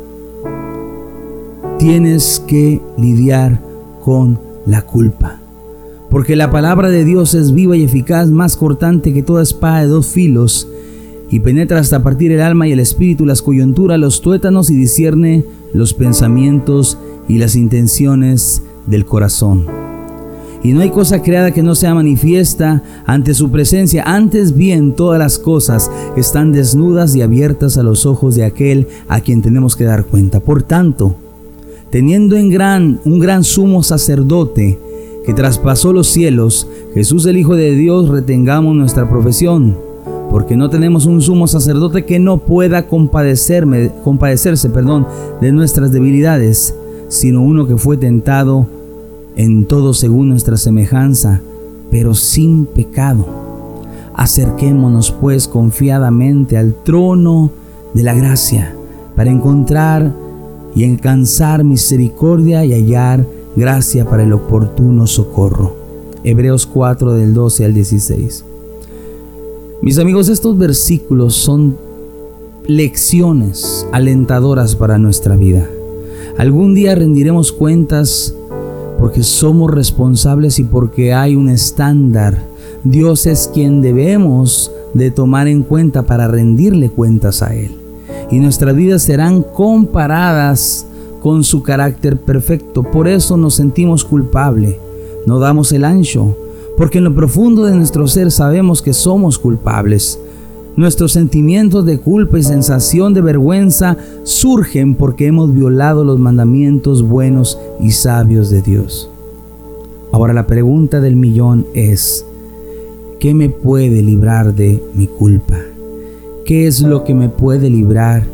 Tienes 1.78 2.42
que 2.46 2.80
lidiar 2.96 3.60
con 4.04 4.38
la 4.64 4.82
culpa. 4.82 5.40
Porque 6.08 6.36
la 6.36 6.50
palabra 6.50 6.88
de 6.88 7.04
Dios 7.04 7.34
es 7.34 7.52
viva 7.52 7.76
y 7.76 7.84
eficaz, 7.84 8.28
más 8.28 8.56
cortante 8.56 9.12
que 9.12 9.22
toda 9.22 9.42
espada 9.42 9.80
de 9.80 9.88
dos 9.88 10.06
filos, 10.06 10.68
y 11.30 11.40
penetra 11.40 11.78
hasta 11.78 12.02
partir 12.02 12.32
el 12.32 12.40
alma 12.40 12.66
y 12.66 12.72
el 12.72 12.80
espíritu, 12.80 13.26
las 13.26 13.42
coyunturas, 13.42 13.98
los 13.98 14.20
tuétanos, 14.22 14.70
y 14.70 14.74
discierne 14.74 15.44
los 15.72 15.94
pensamientos 15.94 16.98
y 17.28 17.38
las 17.38 17.54
intenciones 17.54 18.62
del 18.86 19.04
corazón. 19.04 19.66
Y 20.62 20.72
no 20.72 20.80
hay 20.80 20.90
cosa 20.90 21.22
creada 21.22 21.52
que 21.52 21.62
no 21.62 21.74
sea 21.74 21.94
manifiesta 21.94 22.82
ante 23.06 23.34
su 23.34 23.50
presencia. 23.50 24.02
Antes 24.04 24.56
bien, 24.56 24.94
todas 24.94 25.18
las 25.18 25.38
cosas 25.38 25.90
están 26.16 26.50
desnudas 26.50 27.14
y 27.14 27.22
abiertas 27.22 27.78
a 27.78 27.84
los 27.84 28.06
ojos 28.06 28.34
de 28.34 28.44
aquel 28.44 28.88
a 29.06 29.20
quien 29.20 29.40
tenemos 29.40 29.76
que 29.76 29.84
dar 29.84 30.04
cuenta. 30.04 30.40
Por 30.40 30.62
tanto, 30.62 31.14
teniendo 31.90 32.36
en 32.36 32.50
gran, 32.50 33.00
un 33.04 33.20
gran 33.20 33.44
sumo 33.44 33.82
sacerdote 33.84 34.78
que 35.24 35.34
traspasó 35.34 35.92
los 35.92 36.08
cielos, 36.08 36.66
Jesús 36.94 37.26
el 37.26 37.36
Hijo 37.36 37.54
de 37.54 37.72
Dios, 37.72 38.08
retengamos 38.08 38.74
nuestra 38.74 39.08
profesión, 39.08 39.76
porque 40.30 40.56
no 40.56 40.68
tenemos 40.68 41.06
un 41.06 41.20
sumo 41.20 41.46
sacerdote 41.46 42.04
que 42.04 42.18
no 42.18 42.38
pueda 42.38 42.86
compadecerme, 42.86 43.90
compadecerse 44.04 44.68
perdón, 44.70 45.06
de 45.40 45.52
nuestras 45.52 45.90
debilidades, 45.90 46.74
sino 47.08 47.42
uno 47.42 47.66
que 47.66 47.76
fue 47.76 47.96
tentado 47.96 48.66
en 49.36 49.66
todo 49.66 49.94
según 49.94 50.28
nuestra 50.28 50.56
semejanza, 50.56 51.40
pero 51.90 52.14
sin 52.14 52.66
pecado. 52.66 53.26
Acerquémonos 54.14 55.12
pues 55.12 55.48
confiadamente 55.48 56.56
al 56.56 56.74
trono 56.74 57.50
de 57.94 58.02
la 58.02 58.14
gracia 58.14 58.74
para 59.14 59.30
encontrar 59.30 60.12
y 60.74 60.84
alcanzar 60.84 61.64
misericordia 61.64 62.64
y 62.64 62.72
hallar 62.72 63.24
gracia 63.56 64.04
para 64.04 64.24
el 64.24 64.32
oportuno 64.32 65.06
socorro. 65.06 65.76
Hebreos 66.24 66.66
4 66.66 67.14
del 67.14 67.32
12 67.32 67.64
al 67.64 67.74
16. 67.74 68.44
Mis 69.80 69.96
amigos, 70.00 70.28
estos 70.28 70.58
versículos 70.58 71.34
son 71.34 71.76
lecciones 72.66 73.86
alentadoras 73.92 74.74
para 74.74 74.98
nuestra 74.98 75.36
vida. 75.36 75.68
Algún 76.36 76.74
día 76.74 76.96
rendiremos 76.96 77.52
cuentas 77.52 78.34
porque 78.98 79.22
somos 79.22 79.70
responsables 79.70 80.58
y 80.58 80.64
porque 80.64 81.14
hay 81.14 81.36
un 81.36 81.48
estándar. 81.48 82.42
Dios 82.82 83.26
es 83.26 83.48
quien 83.54 83.80
debemos 83.80 84.72
de 84.94 85.12
tomar 85.12 85.46
en 85.46 85.62
cuenta 85.62 86.02
para 86.02 86.26
rendirle 86.26 86.90
cuentas 86.90 87.40
a 87.40 87.54
Él. 87.54 87.70
Y 88.32 88.40
nuestras 88.40 88.74
vidas 88.74 89.02
serán 89.02 89.42
comparadas 89.42 90.86
con 91.22 91.44
su 91.44 91.62
carácter 91.62 92.16
perfecto. 92.16 92.82
Por 92.82 93.06
eso 93.06 93.36
nos 93.36 93.54
sentimos 93.54 94.04
culpables. 94.04 94.74
No 95.24 95.38
damos 95.38 95.70
el 95.70 95.84
ancho, 95.84 96.36
porque 96.78 96.98
en 96.98 97.04
lo 97.04 97.14
profundo 97.14 97.64
de 97.64 97.74
nuestro 97.74 98.06
ser 98.06 98.30
sabemos 98.30 98.80
que 98.80 98.92
somos 98.92 99.36
culpables. 99.36 100.18
Nuestros 100.76 101.10
sentimientos 101.10 101.84
de 101.84 101.98
culpa 101.98 102.38
y 102.38 102.44
sensación 102.44 103.12
de 103.12 103.20
vergüenza 103.20 103.96
surgen 104.22 104.94
porque 104.94 105.26
hemos 105.26 105.52
violado 105.52 106.04
los 106.04 106.20
mandamientos 106.20 107.02
buenos 107.02 107.58
y 107.80 107.90
sabios 107.90 108.48
de 108.48 108.62
Dios. 108.62 109.10
Ahora 110.12 110.32
la 110.32 110.46
pregunta 110.46 111.00
del 111.00 111.16
millón 111.16 111.66
es, 111.74 112.24
¿qué 113.18 113.34
me 113.34 113.50
puede 113.50 114.00
librar 114.00 114.54
de 114.54 114.80
mi 114.94 115.08
culpa? 115.08 115.58
¿Qué 116.44 116.68
es 116.68 116.80
lo 116.80 117.02
que 117.02 117.12
me 117.12 117.28
puede 117.28 117.68
librar 117.70 118.24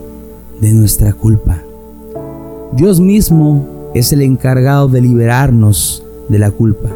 de 0.60 0.74
nuestra 0.74 1.14
culpa? 1.14 1.62
Dios 2.76 3.00
mismo 3.00 3.90
es 3.94 4.12
el 4.12 4.20
encargado 4.20 4.88
de 4.88 5.00
liberarnos 5.00 6.04
de 6.28 6.38
la 6.38 6.50
culpa. 6.50 6.90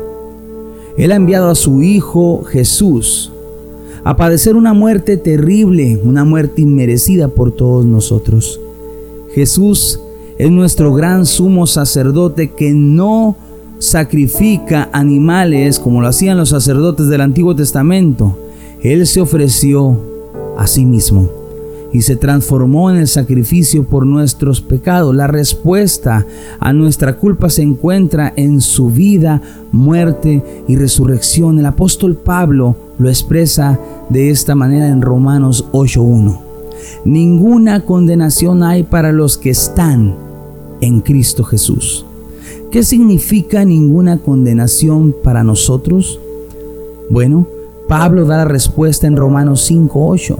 Él 0.98 1.12
ha 1.12 1.16
enviado 1.16 1.48
a 1.48 1.54
su 1.54 1.82
Hijo 1.82 2.42
Jesús 2.42 3.32
a 4.04 4.16
padecer 4.16 4.56
una 4.56 4.72
muerte 4.72 5.16
terrible, 5.16 6.00
una 6.02 6.24
muerte 6.24 6.62
inmerecida 6.62 7.28
por 7.28 7.52
todos 7.52 7.86
nosotros. 7.86 8.60
Jesús 9.32 10.00
es 10.38 10.50
nuestro 10.50 10.92
gran 10.92 11.24
sumo 11.24 11.66
sacerdote 11.66 12.50
que 12.50 12.72
no 12.72 13.36
sacrifica 13.78 14.88
animales 14.92 15.78
como 15.78 16.00
lo 16.00 16.08
hacían 16.08 16.36
los 16.36 16.48
sacerdotes 16.48 17.06
del 17.08 17.20
Antiguo 17.20 17.54
Testamento. 17.54 18.36
Él 18.82 19.06
se 19.06 19.20
ofreció 19.20 19.96
a 20.56 20.66
sí 20.66 20.84
mismo 20.84 21.37
y 21.92 22.02
se 22.02 22.16
transformó 22.16 22.90
en 22.90 22.96
el 22.96 23.08
sacrificio 23.08 23.84
por 23.84 24.04
nuestros 24.04 24.60
pecados. 24.60 25.14
La 25.14 25.26
respuesta 25.26 26.26
a 26.60 26.72
nuestra 26.72 27.16
culpa 27.16 27.48
se 27.48 27.62
encuentra 27.62 28.32
en 28.36 28.60
su 28.60 28.90
vida, 28.90 29.40
muerte 29.72 30.42
y 30.68 30.76
resurrección. 30.76 31.58
El 31.58 31.66
apóstol 31.66 32.16
Pablo 32.16 32.76
lo 32.98 33.08
expresa 33.08 33.78
de 34.10 34.30
esta 34.30 34.54
manera 34.54 34.88
en 34.88 35.02
Romanos 35.02 35.66
8.1. 35.72 36.40
Ninguna 37.04 37.84
condenación 37.84 38.62
hay 38.62 38.82
para 38.82 39.12
los 39.12 39.38
que 39.38 39.50
están 39.50 40.14
en 40.80 41.00
Cristo 41.00 41.44
Jesús. 41.44 42.04
¿Qué 42.70 42.82
significa 42.82 43.64
ninguna 43.64 44.18
condenación 44.18 45.14
para 45.24 45.42
nosotros? 45.42 46.20
Bueno, 47.08 47.46
Pablo 47.88 48.26
da 48.26 48.38
la 48.38 48.44
respuesta 48.44 49.06
en 49.06 49.16
Romanos 49.16 49.70
5.8. 49.70 50.36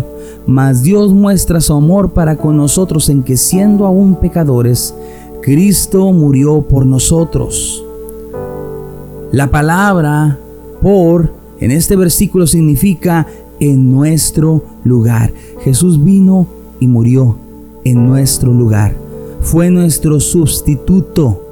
Mas 0.49 0.83
Dios 0.83 1.13
muestra 1.13 1.61
su 1.61 1.75
amor 1.75 2.15
para 2.15 2.39
con 2.39 2.57
nosotros 2.57 3.11
en 3.11 3.23
que 3.23 3.37
siendo 3.37 3.85
aún 3.85 4.15
pecadores, 4.15 4.95
Cristo 5.43 6.11
murió 6.11 6.63
por 6.63 6.87
nosotros. 6.87 7.85
La 9.31 9.51
palabra 9.51 10.39
por 10.81 11.35
en 11.61 11.71
este 11.71 11.97
versículo 11.97 12.47
significa 12.47 13.27
en 13.61 13.93
nuestro 13.93 14.63
lugar. 14.85 15.35
Jesús 15.65 16.03
vino 16.03 16.47
y 16.81 16.87
murió 16.87 17.37
en 17.85 18.07
nuestro 18.07 18.51
lugar. 18.51 18.97
Fue 19.43 19.71
nuestro 19.71 20.19
sustituto. 20.19 21.45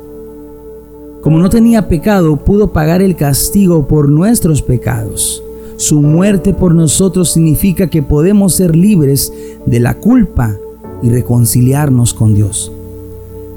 Como 1.20 1.38
no 1.38 1.50
tenía 1.50 1.86
pecado, 1.86 2.36
pudo 2.36 2.72
pagar 2.72 3.02
el 3.02 3.14
castigo 3.14 3.86
por 3.86 4.08
nuestros 4.08 4.62
pecados. 4.62 5.42
Su 5.76 6.00
muerte 6.00 6.54
por 6.54 6.74
nosotros 6.74 7.30
significa 7.32 7.88
que 7.88 8.02
podemos 8.02 8.54
ser 8.54 8.74
libres 8.74 9.32
de 9.66 9.78
la 9.78 9.94
culpa 9.94 10.56
y 11.02 11.10
reconciliarnos 11.10 12.14
con 12.14 12.34
Dios. 12.34 12.72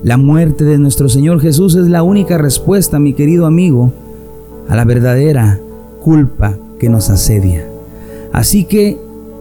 La 0.04 0.18
muerte 0.18 0.66
de 0.66 0.78
nuestro 0.78 1.08
Señor 1.08 1.40
Jesús 1.40 1.76
es 1.76 1.88
la 1.88 2.04
única 2.04 2.38
respuesta, 2.38 3.00
mi 3.00 3.14
querido 3.14 3.46
amigo, 3.46 3.94
a 4.68 4.76
la 4.76 4.84
verdadera 4.84 5.60
culpa 6.04 6.58
que 6.78 6.90
nos 6.90 7.10
asedia. 7.10 7.66
Así 8.34 8.66
que 8.66 8.98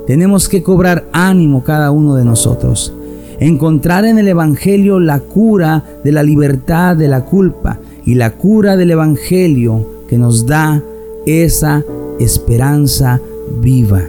tenemos 0.07 0.49
que 0.49 0.63
cobrar 0.63 1.05
ánimo 1.13 1.65
cada 1.65 1.91
uno 1.91 2.15
de 2.15 2.25
nosotros. 2.25 2.93
Encontrar 3.41 4.05
en 4.05 4.19
el 4.19 4.29
Evangelio 4.29 5.01
la 5.01 5.21
cura 5.21 5.85
de 6.03 6.13
la 6.13 6.23
libertad 6.23 6.97
de 6.97 7.09
la 7.09 7.25
culpa 7.25 7.79
y 8.05 8.15
la 8.15 8.33
cura 8.33 8.77
del 8.77 8.93
Evangelio 8.93 9.87
que 10.09 10.17
nos 10.17 10.47
da 10.47 10.83
esa 11.27 11.85
esperanza 12.19 13.21
viva. 13.61 14.03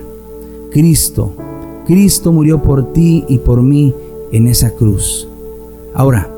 Cristo, 0.71 1.33
Cristo 1.85 2.31
murió 2.31 2.61
por 2.61 2.93
ti 2.93 3.25
y 3.27 3.39
por 3.39 3.61
mí 3.61 3.93
en 4.31 4.47
esa 4.47 4.71
cruz. 4.71 5.27
Ahora, 5.93 6.29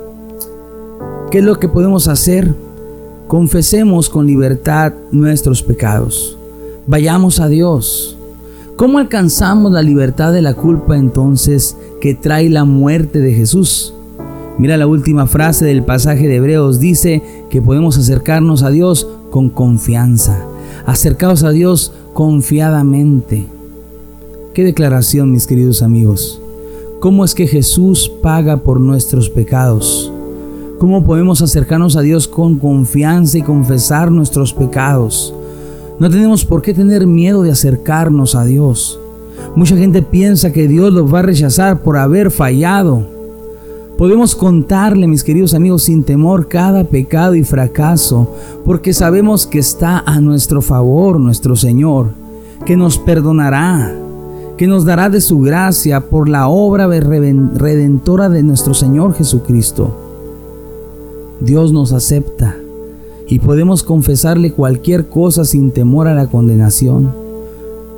¿qué 1.29 1.39
es 1.39 1.43
lo 1.43 1.59
que 1.59 1.67
podemos 1.67 2.07
hacer? 2.07 2.53
confesemos 3.31 4.09
con 4.09 4.27
libertad 4.27 4.91
nuestros 5.13 5.63
pecados. 5.63 6.37
Vayamos 6.85 7.39
a 7.39 7.47
Dios. 7.47 8.17
¿Cómo 8.75 8.99
alcanzamos 8.99 9.71
la 9.71 9.81
libertad 9.81 10.33
de 10.33 10.41
la 10.41 10.53
culpa 10.53 10.97
entonces 10.97 11.77
que 12.01 12.13
trae 12.13 12.49
la 12.49 12.65
muerte 12.65 13.19
de 13.19 13.33
Jesús. 13.33 13.93
Mira 14.57 14.75
la 14.75 14.85
última 14.85 15.27
frase 15.27 15.63
del 15.63 15.85
pasaje 15.85 16.27
de 16.27 16.35
Hebreos, 16.35 16.81
dice 16.81 17.23
que 17.49 17.61
podemos 17.61 17.97
acercarnos 17.97 18.63
a 18.63 18.69
Dios 18.69 19.07
con 19.29 19.49
confianza. 19.49 20.50
Acercaos 20.85 21.43
a 21.43 21.51
Dios 21.51 21.93
confiadamente. 22.13 23.45
Qué 24.53 24.63
declaración, 24.63 25.31
mis 25.31 25.47
queridos 25.47 25.81
amigos. 25.81 26.41
¿Cómo 26.99 27.23
es 27.23 27.33
que 27.33 27.47
Jesús 27.47 28.11
paga 28.21 28.57
por 28.57 28.79
nuestros 28.79 29.29
pecados? 29.29 30.11
¿Cómo 30.79 31.03
podemos 31.03 31.41
acercarnos 31.41 31.95
a 31.95 32.01
Dios 32.01 32.27
con 32.27 32.57
confianza 32.57 33.37
y 33.37 33.43
confesar 33.43 34.11
nuestros 34.11 34.53
pecados? 34.53 35.33
No 35.99 36.09
tenemos 36.09 36.43
por 36.43 36.63
qué 36.63 36.73
tener 36.73 37.05
miedo 37.05 37.43
de 37.43 37.51
acercarnos 37.51 38.33
a 38.33 38.43
Dios. 38.43 38.99
Mucha 39.55 39.77
gente 39.77 40.01
piensa 40.01 40.51
que 40.51 40.67
Dios 40.67 40.91
los 40.91 41.13
va 41.13 41.19
a 41.19 41.23
rechazar 41.23 41.83
por 41.83 41.97
haber 41.97 42.31
fallado. 42.31 43.07
Podemos 44.01 44.35
contarle, 44.35 45.05
mis 45.05 45.23
queridos 45.23 45.53
amigos, 45.53 45.83
sin 45.83 46.03
temor 46.03 46.47
cada 46.47 46.85
pecado 46.85 47.35
y 47.35 47.43
fracaso, 47.43 48.33
porque 48.65 48.93
sabemos 48.93 49.45
que 49.45 49.59
está 49.59 49.99
a 49.99 50.19
nuestro 50.19 50.63
favor 50.63 51.19
nuestro 51.19 51.55
Señor, 51.55 52.07
que 52.65 52.75
nos 52.75 52.97
perdonará, 52.97 53.95
que 54.57 54.65
nos 54.65 54.85
dará 54.85 55.11
de 55.11 55.21
su 55.21 55.41
gracia 55.41 56.01
por 56.01 56.29
la 56.29 56.47
obra 56.47 56.87
redentora 56.87 58.27
de 58.27 58.41
nuestro 58.41 58.73
Señor 58.73 59.13
Jesucristo. 59.13 59.95
Dios 61.39 61.71
nos 61.71 61.93
acepta 61.93 62.55
y 63.27 63.37
podemos 63.37 63.83
confesarle 63.83 64.51
cualquier 64.51 65.09
cosa 65.09 65.45
sin 65.45 65.69
temor 65.69 66.07
a 66.07 66.15
la 66.15 66.25
condenación. 66.25 67.11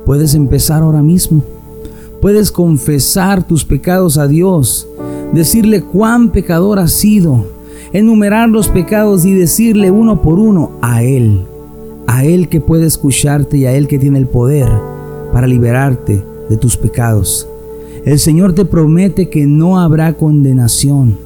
Puedes 0.04 0.34
empezar 0.34 0.82
ahora 0.82 1.02
mismo. 1.02 1.42
Puedes 2.20 2.52
confesar 2.52 3.46
tus 3.46 3.64
pecados 3.64 4.18
a 4.18 4.28
Dios, 4.28 4.86
decirle 5.34 5.82
cuán 5.82 6.30
pecador 6.30 6.78
has 6.78 6.92
sido, 6.92 7.44
enumerar 7.92 8.48
los 8.48 8.68
pecados 8.68 9.24
y 9.24 9.34
decirle 9.34 9.90
uno 9.90 10.22
por 10.22 10.38
uno 10.38 10.72
a 10.80 11.02
Él, 11.02 11.42
a 12.06 12.24
Él 12.24 12.48
que 12.48 12.60
puede 12.60 12.86
escucharte 12.86 13.58
y 13.58 13.66
a 13.66 13.72
Él 13.72 13.88
que 13.88 13.98
tiene 13.98 14.18
el 14.18 14.26
poder 14.26 14.68
para 15.32 15.46
liberarte 15.46 16.22
de 16.48 16.56
tus 16.56 16.76
pecados. 16.76 17.48
El 18.04 18.18
Señor 18.18 18.52
te 18.52 18.64
promete 18.64 19.28
que 19.28 19.46
no 19.46 19.80
habrá 19.80 20.12
condenación, 20.12 21.16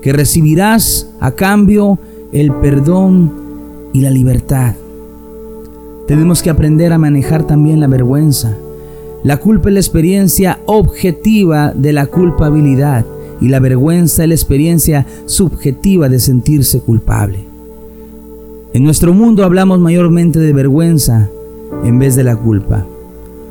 que 0.00 0.12
recibirás 0.12 1.08
a 1.20 1.32
cambio 1.32 1.98
el 2.32 2.52
perdón 2.54 3.30
y 3.92 4.00
la 4.00 4.10
libertad. 4.10 4.74
Tenemos 6.08 6.42
que 6.42 6.50
aprender 6.50 6.92
a 6.92 6.98
manejar 6.98 7.46
también 7.46 7.78
la 7.78 7.86
vergüenza. 7.86 8.56
La 9.22 9.36
culpa 9.36 9.68
es 9.68 9.74
la 9.74 9.80
experiencia 9.80 10.58
objetiva 10.66 11.72
de 11.72 11.92
la 11.92 12.06
culpabilidad 12.06 13.04
y 13.42 13.48
la 13.48 13.58
vergüenza 13.58 14.22
es 14.22 14.28
la 14.28 14.34
experiencia 14.34 15.06
subjetiva 15.26 16.08
de 16.08 16.20
sentirse 16.20 16.80
culpable. 16.80 17.40
En 18.72 18.84
nuestro 18.84 19.12
mundo 19.12 19.44
hablamos 19.44 19.80
mayormente 19.80 20.38
de 20.38 20.52
vergüenza 20.52 21.28
en 21.84 21.98
vez 21.98 22.14
de 22.14 22.22
la 22.22 22.36
culpa, 22.36 22.86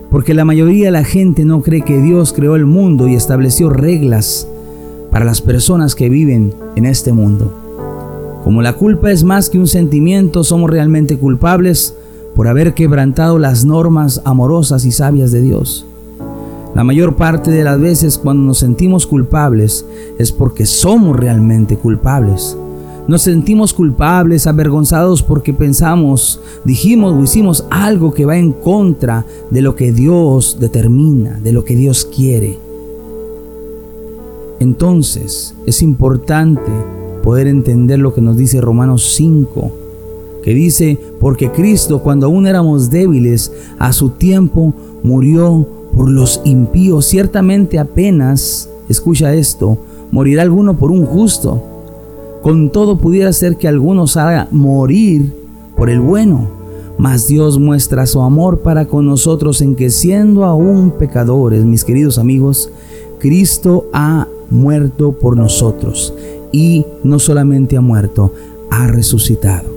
porque 0.10 0.33
la 0.33 0.45
mayoría 0.45 0.86
de 0.86 0.91
la 0.91 1.03
gente 1.03 1.43
no 1.43 1.62
cree 1.62 1.81
que 1.81 2.01
Dios 2.01 2.31
creó 2.31 2.55
el 2.55 2.65
mundo 2.65 3.07
y 3.07 3.15
estableció 3.15 3.69
reglas 3.69 4.48
para 5.12 5.25
las 5.25 5.41
personas 5.41 5.93
que 5.93 6.10
viven 6.10 6.53
en 6.77 6.86
este 6.86 7.12
mundo. 7.12 7.53
Como 8.45 8.62
la 8.62 8.74
culpa 8.74 9.12
es 9.12 9.25
más 9.25 9.50
que 9.50 9.60
un 9.60 9.67
sentimiento, 9.67 10.45
somos 10.45 10.69
realmente 10.69 11.17
culpables 11.17 11.95
por 12.33 12.48
haber 12.48 12.74
quebrantado 12.74 13.38
las 13.38 13.65
normas 13.65 14.21
amorosas 14.24 14.86
y 14.86 14.91
sabias 14.91 15.31
de 15.31 15.41
Dios. 15.41 15.86
La 16.74 16.86
mayor 16.86 17.18
parte 17.18 17.51
de 17.51 17.66
las 17.66 17.80
veces 17.80 18.18
cuando 18.18 18.44
nos 18.44 18.60
sentimos 18.60 19.06
culpables 19.06 19.86
es 20.18 20.32
porque 20.32 20.66
somos 20.66 21.18
realmente 21.18 21.75
culpables. 21.75 22.58
Nos 23.10 23.24
sentimos 23.24 23.74
culpables, 23.74 24.48
avergonzados 24.48 25.22
porque 25.22 25.54
pensamos, 25.54 26.40
dijimos 26.63 27.13
o 27.13 27.24
hicimos 27.24 27.66
algo 27.70 28.14
que 28.14 28.25
va 28.25 28.38
en 28.38 28.53
contra 28.53 29.25
de 29.50 29.62
lo 29.62 29.75
que 29.75 29.92
Dios 29.92 30.57
determina, 30.62 31.38
de 31.44 31.51
lo 31.51 31.66
que 31.66 31.75
Dios 31.75 32.05
quiere. 32.05 32.57
Entonces 34.62 35.53
es 35.66 35.81
importante 35.81 36.72
poder 37.22 37.48
entender 37.48 38.00
lo 38.00 38.14
que 38.14 38.22
nos 38.22 38.38
dice 38.38 38.62
Romanos 38.62 39.14
5, 39.16 39.72
que 40.42 40.53
dice, 40.53 40.98
porque 41.20 41.51
Cristo 41.51 42.01
cuando 42.01 42.27
aún 42.27 42.48
éramos 42.48 42.90
débiles, 42.90 43.51
a 43.77 43.92
su 43.92 44.12
tiempo 44.12 44.74
murió 45.03 45.80
por 45.94 46.10
los 46.10 46.42
impíos. 46.46 47.06
Ciertamente 47.06 47.80
apenas, 47.80 48.70
escucha 48.90 49.34
esto, 49.34 49.77
morirá 50.12 50.42
alguno 50.42 50.77
por 50.77 50.92
un 50.92 51.06
justo. 51.06 51.64
Con 52.42 52.72
todo 52.72 52.98
pudiera 52.98 53.32
ser 53.34 53.58
que 53.58 53.68
algunos 53.68 54.18
haga 54.18 54.48
morir 54.51 55.34
por 55.75 55.90
el 55.90 56.00
bueno. 56.00 56.50
Mas 56.98 57.27
Dios 57.27 57.60
muestra 57.60 58.06
su 58.06 58.22
amor 58.22 58.60
para 58.60 58.86
con 58.86 59.06
nosotros 59.06 59.62
en 59.62 59.75
que 59.75 59.90
siendo 59.90 60.46
aún 60.46 60.92
pecadores, 60.92 61.64
mis 61.66 61.84
queridos 61.84 62.18
amigos, 62.18 62.70
Cristo 63.20 63.88
ha 63.94 64.27
muerto 64.50 65.14
por 65.14 65.38
nosotros 65.38 66.14
y 66.51 66.86
no 67.04 67.18
solamente 67.18 67.77
ha 67.77 67.82
muerto, 67.82 68.34
ha 68.70 68.88
resucitado. 68.88 69.70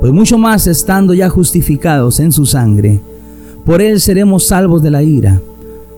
Pues 0.00 0.12
mucho 0.12 0.38
más 0.38 0.66
estando 0.66 1.14
ya 1.14 1.28
justificados 1.28 2.20
en 2.20 2.32
su 2.32 2.46
sangre, 2.46 3.00
por 3.64 3.80
él 3.80 4.00
seremos 4.00 4.46
salvos 4.46 4.82
de 4.82 4.90
la 4.90 5.02
ira. 5.02 5.40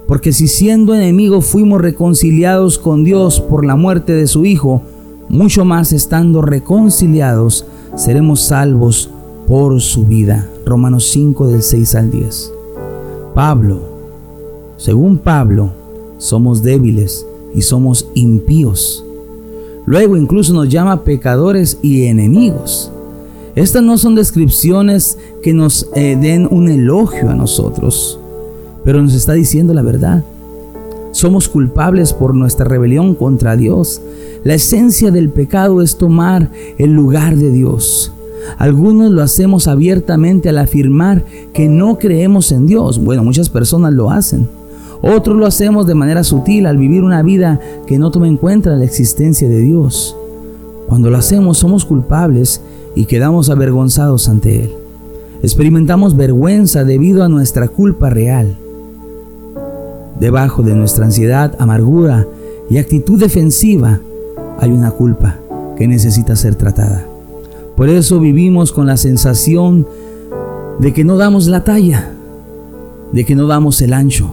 Porque 0.07 0.33
si 0.33 0.46
siendo 0.46 0.94
enemigos 0.94 1.46
fuimos 1.46 1.81
reconciliados 1.81 2.79
con 2.79 3.02
Dios 3.02 3.40
por 3.40 3.64
la 3.66 3.74
muerte 3.74 4.12
de 4.12 4.26
su 4.29 4.44
Hijo, 4.44 4.83
mucho 5.29 5.64
más 5.64 5.92
estando 5.92 6.42
reconciliados 6.42 7.66
seremos 7.96 8.42
salvos 8.42 9.11
por 9.46 9.81
su 9.81 10.05
vida. 10.05 10.48
Romanos 10.64 11.09
5 11.11 11.48
del 11.48 11.62
6 11.62 11.94
al 11.96 12.11
10. 12.11 12.52
Pablo, 13.35 13.81
según 14.76 15.18
Pablo, 15.18 15.72
somos 16.18 16.62
débiles 16.62 17.26
y 17.55 17.62
somos 17.62 18.09
impíos. 18.14 19.05
Luego 19.87 20.16
incluso 20.16 20.52
nos 20.52 20.68
llama 20.68 21.05
pecadores 21.05 21.79
y 21.83 22.05
enemigos. 22.05 22.90
Estas 23.57 23.83
no 23.83 23.97
son 23.97 24.14
descripciones 24.14 25.16
que 25.42 25.55
nos 25.55 25.88
eh, 25.95 26.14
den 26.21 26.47
un 26.51 26.69
elogio 26.69 27.31
a 27.31 27.35
nosotros, 27.35 28.21
pero 28.85 29.01
nos 29.01 29.14
está 29.14 29.33
diciendo 29.33 29.73
la 29.73 29.81
verdad. 29.81 30.23
Somos 31.12 31.49
culpables 31.49 32.12
por 32.12 32.35
nuestra 32.35 32.66
rebelión 32.66 33.14
contra 33.14 33.57
Dios. 33.57 34.03
La 34.45 34.53
esencia 34.53 35.11
del 35.11 35.31
pecado 35.31 35.81
es 35.81 35.97
tomar 35.97 36.51
el 36.77 36.92
lugar 36.92 37.37
de 37.37 37.51
Dios. 37.51 38.12
Algunos 38.59 39.11
lo 39.11 39.23
hacemos 39.23 39.69
abiertamente 39.69 40.51
al 40.51 40.59
afirmar 40.59 41.25
que 41.55 41.66
no 41.66 41.99
creemos 41.99 42.53
en 42.53 42.66
Dios. 42.66 43.03
Bueno, 43.03 43.25
muchas 43.25 43.49
personas 43.49 43.95
lo 43.95 44.11
hacen. 44.11 44.47
Otros 45.01 45.35
lo 45.35 45.47
hacemos 45.47 45.87
de 45.87 45.95
manera 45.95 46.25
sutil 46.25 46.66
al 46.66 46.77
vivir 46.77 47.03
una 47.03 47.23
vida 47.23 47.59
que 47.87 47.99
no 47.99 48.11
toma 48.11 48.29
en 48.29 48.37
cuenta 48.37 48.77
la 48.77 48.85
existencia 48.85 49.49
de 49.49 49.61
Dios. 49.61 50.14
Cuando 50.87 51.09
lo 51.11 51.16
hacemos 51.16 51.57
somos 51.57 51.87
culpables 51.87 52.61
y 52.96 53.04
quedamos 53.04 53.50
avergonzados 53.50 54.28
ante 54.28 54.64
Él. 54.64 54.70
Experimentamos 55.42 56.16
vergüenza 56.16 56.82
debido 56.82 57.22
a 57.22 57.28
nuestra 57.28 57.68
culpa 57.68 58.11
real. 58.11 58.56
Debajo 60.18 60.64
de 60.64 60.74
nuestra 60.74 61.04
ansiedad, 61.04 61.54
amargura 61.61 62.26
y 62.68 62.78
actitud 62.78 63.20
defensiva 63.20 64.00
hay 64.59 64.70
una 64.72 64.90
culpa 64.90 65.37
que 65.76 65.87
necesita 65.87 66.35
ser 66.35 66.56
tratada. 66.56 67.06
Por 67.76 67.90
eso 67.90 68.18
vivimos 68.18 68.72
con 68.72 68.87
la 68.87 68.96
sensación 68.96 69.87
de 70.80 70.92
que 70.94 71.04
no 71.04 71.18
damos 71.18 71.46
la 71.46 71.62
talla, 71.62 72.11
de 73.12 73.24
que 73.26 73.37
no 73.37 73.46
damos 73.46 73.80
el 73.82 73.92
ancho, 73.92 74.30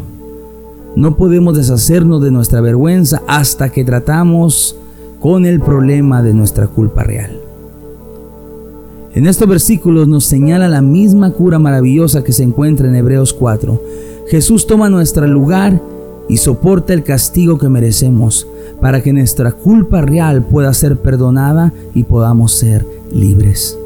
no 0.95 1.17
podemos 1.17 1.57
deshacernos 1.57 2.21
de 2.21 2.31
nuestra 2.31 2.61
vergüenza 2.61 3.21
hasta 3.27 3.69
que 3.69 3.83
tratamos 3.83 4.77
con 5.19 5.45
el 5.45 5.59
problema 5.59 6.21
de 6.21 6.33
nuestra 6.33 6.67
culpa 6.67 7.03
real. 7.03 7.42
En 9.15 9.27
estos 9.27 9.47
versículos 9.47 10.07
nos 10.07 10.25
señala 10.25 10.67
la 10.67 10.81
misma 10.81 11.29
cura 11.31 11.59
maravillosa 11.59 12.23
que 12.23 12.31
se 12.31 12.41
encuentra 12.41 12.87
en 12.87 12.95
Hebreos 12.95 13.31
4. 13.31 13.79
Jesús 14.27 14.65
toma 14.65 14.89
nuestro 14.89 15.27
lugar 15.27 15.79
y 16.27 16.37
soporta 16.37 16.93
el 16.93 17.03
castigo 17.03 17.59
que 17.59 17.69
merecemos 17.69 18.47
para 18.81 19.03
que 19.03 19.13
nuestra 19.13 19.51
culpa 19.51 20.01
real 20.01 20.43
pueda 20.43 20.73
ser 20.73 20.97
perdonada 20.97 21.71
y 21.93 22.03
podamos 22.03 22.53
ser 22.53 22.87
libres. 23.11 23.77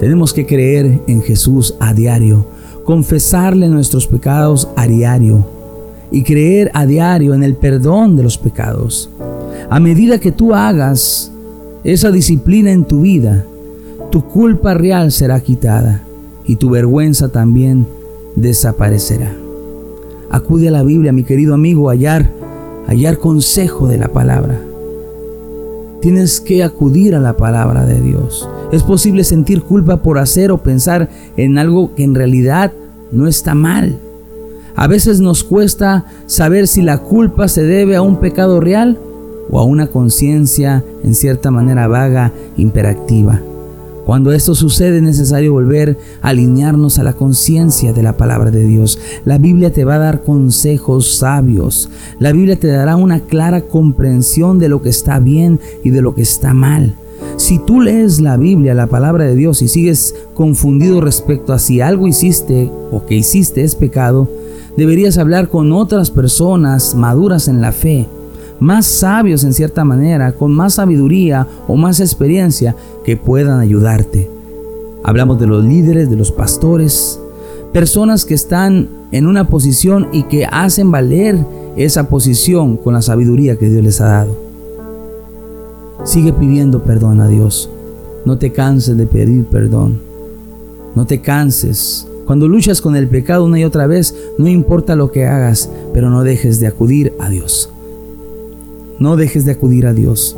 Tenemos 0.00 0.32
que 0.32 0.46
creer 0.46 1.02
en 1.06 1.20
Jesús 1.20 1.74
a 1.78 1.92
diario, 1.92 2.46
confesarle 2.84 3.68
nuestros 3.68 4.06
pecados 4.06 4.68
a 4.74 4.86
diario 4.86 5.44
y 6.10 6.22
creer 6.22 6.70
a 6.72 6.86
diario 6.86 7.34
en 7.34 7.42
el 7.42 7.56
perdón 7.56 8.16
de 8.16 8.22
los 8.22 8.38
pecados. 8.38 9.10
A 9.68 9.78
medida 9.80 10.18
que 10.18 10.32
tú 10.32 10.54
hagas 10.54 11.30
esa 11.84 12.10
disciplina 12.10 12.72
en 12.72 12.84
tu 12.84 13.02
vida, 13.02 13.44
tu 14.12 14.28
culpa 14.28 14.74
real 14.74 15.10
será 15.10 15.40
quitada 15.40 16.02
y 16.44 16.56
tu 16.56 16.68
vergüenza 16.68 17.30
también 17.30 17.86
desaparecerá. 18.36 19.32
Acude 20.30 20.68
a 20.68 20.70
la 20.70 20.82
Biblia, 20.82 21.12
mi 21.12 21.24
querido 21.24 21.54
amigo, 21.54 21.88
a 21.88 21.92
hallar 21.92 22.30
hallar 22.86 23.18
consejo 23.18 23.88
de 23.88 23.96
la 23.96 24.08
palabra. 24.08 24.60
Tienes 26.02 26.42
que 26.42 26.62
acudir 26.62 27.14
a 27.14 27.20
la 27.20 27.38
palabra 27.38 27.86
de 27.86 28.02
Dios. 28.02 28.48
Es 28.70 28.82
posible 28.82 29.24
sentir 29.24 29.62
culpa 29.62 30.02
por 30.02 30.18
hacer 30.18 30.52
o 30.52 30.58
pensar 30.58 31.08
en 31.38 31.56
algo 31.56 31.94
que 31.94 32.04
en 32.04 32.14
realidad 32.14 32.72
no 33.12 33.26
está 33.26 33.54
mal. 33.54 33.98
A 34.76 34.88
veces 34.88 35.20
nos 35.20 35.42
cuesta 35.42 36.04
saber 36.26 36.68
si 36.68 36.82
la 36.82 36.98
culpa 36.98 37.48
se 37.48 37.62
debe 37.62 37.96
a 37.96 38.02
un 38.02 38.16
pecado 38.16 38.60
real 38.60 38.98
o 39.50 39.58
a 39.58 39.64
una 39.64 39.86
conciencia 39.86 40.84
en 41.02 41.14
cierta 41.14 41.50
manera 41.50 41.88
vaga, 41.88 42.32
imperactiva. 42.58 43.40
Cuando 44.04 44.32
esto 44.32 44.54
sucede 44.54 44.96
es 44.96 45.02
necesario 45.02 45.52
volver 45.52 45.96
a 46.22 46.30
alinearnos 46.30 46.98
a 46.98 47.04
la 47.04 47.12
conciencia 47.12 47.92
de 47.92 48.02
la 48.02 48.16
palabra 48.16 48.50
de 48.50 48.66
Dios. 48.66 48.98
La 49.24 49.38
Biblia 49.38 49.72
te 49.72 49.84
va 49.84 49.94
a 49.94 49.98
dar 49.98 50.22
consejos 50.22 51.14
sabios. 51.14 51.88
La 52.18 52.32
Biblia 52.32 52.58
te 52.58 52.66
dará 52.66 52.96
una 52.96 53.20
clara 53.20 53.60
comprensión 53.62 54.58
de 54.58 54.68
lo 54.68 54.82
que 54.82 54.88
está 54.88 55.20
bien 55.20 55.60
y 55.84 55.90
de 55.90 56.02
lo 56.02 56.14
que 56.14 56.22
está 56.22 56.52
mal. 56.52 56.94
Si 57.36 57.58
tú 57.60 57.80
lees 57.80 58.20
la 58.20 58.36
Biblia, 58.36 58.74
la 58.74 58.88
palabra 58.88 59.24
de 59.24 59.34
Dios, 59.34 59.62
y 59.62 59.68
sigues 59.68 60.14
confundido 60.34 61.00
respecto 61.00 61.52
a 61.52 61.58
si 61.58 61.80
algo 61.80 62.08
hiciste 62.08 62.70
o 62.90 63.06
que 63.06 63.14
hiciste 63.14 63.62
es 63.62 63.74
pecado, 63.76 64.28
deberías 64.76 65.16
hablar 65.16 65.48
con 65.48 65.72
otras 65.72 66.10
personas 66.10 66.94
maduras 66.94 67.48
en 67.48 67.60
la 67.60 67.72
fe, 67.72 68.06
más 68.62 68.86
sabios 68.86 69.44
en 69.44 69.52
cierta 69.52 69.84
manera, 69.84 70.32
con 70.32 70.52
más 70.52 70.74
sabiduría 70.74 71.46
o 71.66 71.76
más 71.76 72.00
experiencia 72.00 72.76
que 73.04 73.16
puedan 73.16 73.60
ayudarte. 73.60 74.30
Hablamos 75.02 75.40
de 75.40 75.48
los 75.48 75.64
líderes, 75.64 76.08
de 76.08 76.16
los 76.16 76.30
pastores, 76.30 77.18
personas 77.72 78.24
que 78.24 78.34
están 78.34 78.88
en 79.10 79.26
una 79.26 79.48
posición 79.48 80.08
y 80.12 80.22
que 80.24 80.46
hacen 80.46 80.90
valer 80.92 81.36
esa 81.76 82.08
posición 82.08 82.76
con 82.76 82.94
la 82.94 83.02
sabiduría 83.02 83.56
que 83.56 83.68
Dios 83.68 83.82
les 83.82 84.00
ha 84.00 84.06
dado. 84.06 84.36
Sigue 86.04 86.32
pidiendo 86.32 86.84
perdón 86.84 87.20
a 87.20 87.28
Dios. 87.28 87.68
No 88.24 88.38
te 88.38 88.52
canses 88.52 88.96
de 88.96 89.06
pedir 89.06 89.44
perdón. 89.44 90.00
No 90.94 91.04
te 91.04 91.20
canses. 91.20 92.06
Cuando 92.26 92.46
luchas 92.46 92.80
con 92.80 92.94
el 92.94 93.08
pecado 93.08 93.44
una 93.44 93.58
y 93.58 93.64
otra 93.64 93.88
vez, 93.88 94.14
no 94.38 94.46
importa 94.46 94.94
lo 94.94 95.10
que 95.10 95.26
hagas, 95.26 95.68
pero 95.92 96.10
no 96.10 96.22
dejes 96.22 96.60
de 96.60 96.68
acudir 96.68 97.12
a 97.18 97.28
Dios. 97.28 97.71
No 99.02 99.16
dejes 99.16 99.44
de 99.44 99.50
acudir 99.50 99.88
a 99.88 99.94
Dios. 99.94 100.36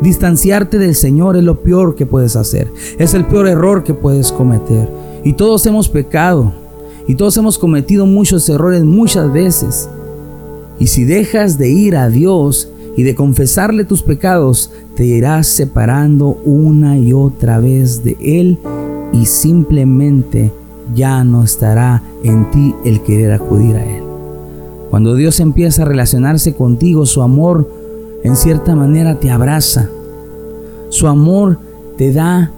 Distanciarte 0.00 0.78
del 0.78 0.94
Señor 0.94 1.36
es 1.36 1.44
lo 1.44 1.60
peor 1.60 1.94
que 1.94 2.06
puedes 2.06 2.36
hacer. 2.36 2.66
Es 2.98 3.12
el 3.12 3.26
peor 3.26 3.46
error 3.46 3.84
que 3.84 3.92
puedes 3.92 4.32
cometer. 4.32 4.88
Y 5.24 5.34
todos 5.34 5.66
hemos 5.66 5.90
pecado. 5.90 6.54
Y 7.06 7.16
todos 7.16 7.36
hemos 7.36 7.58
cometido 7.58 8.06
muchos 8.06 8.48
errores 8.48 8.82
muchas 8.82 9.30
veces. 9.30 9.90
Y 10.78 10.86
si 10.86 11.04
dejas 11.04 11.58
de 11.58 11.68
ir 11.68 11.96
a 11.96 12.08
Dios 12.08 12.70
y 12.96 13.02
de 13.02 13.14
confesarle 13.14 13.84
tus 13.84 14.02
pecados, 14.02 14.72
te 14.94 15.04
irás 15.04 15.46
separando 15.46 16.28
una 16.46 16.98
y 16.98 17.12
otra 17.12 17.58
vez 17.58 18.04
de 18.04 18.16
Él 18.22 18.58
y 19.12 19.26
simplemente 19.26 20.50
ya 20.94 21.24
no 21.24 21.44
estará 21.44 22.02
en 22.24 22.50
ti 22.50 22.74
el 22.86 23.02
querer 23.02 23.32
acudir 23.32 23.76
a 23.76 23.84
Él. 23.84 24.02
Cuando 24.88 25.14
Dios 25.14 25.40
empieza 25.40 25.82
a 25.82 25.84
relacionarse 25.84 26.54
contigo, 26.54 27.04
su 27.04 27.20
amor 27.20 27.77
en 28.22 28.36
cierta 28.36 28.74
manera 28.74 29.18
te 29.18 29.30
abraza. 29.30 29.88
Su 30.88 31.06
amor 31.06 31.58
te 31.96 32.12
da 32.12 32.52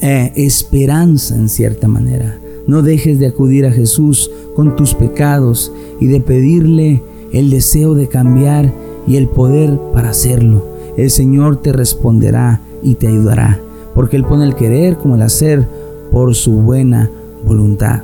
eh, 0.00 0.32
esperanza 0.36 1.34
en 1.34 1.48
cierta 1.48 1.88
manera. 1.88 2.38
No 2.66 2.82
dejes 2.82 3.18
de 3.18 3.26
acudir 3.26 3.66
a 3.66 3.72
Jesús 3.72 4.30
con 4.54 4.76
tus 4.76 4.94
pecados 4.94 5.72
y 6.00 6.06
de 6.06 6.20
pedirle 6.20 7.02
el 7.32 7.50
deseo 7.50 7.94
de 7.94 8.08
cambiar 8.08 8.72
y 9.06 9.16
el 9.16 9.28
poder 9.28 9.78
para 9.92 10.10
hacerlo. 10.10 10.66
El 10.96 11.10
Señor 11.10 11.56
te 11.62 11.72
responderá 11.72 12.60
y 12.82 12.94
te 12.94 13.08
ayudará, 13.08 13.60
porque 13.94 14.16
Él 14.16 14.24
pone 14.24 14.44
el 14.44 14.54
querer 14.54 14.96
como 14.96 15.14
el 15.14 15.22
hacer 15.22 15.66
por 16.10 16.34
su 16.34 16.52
buena 16.62 17.10
voluntad. 17.44 18.02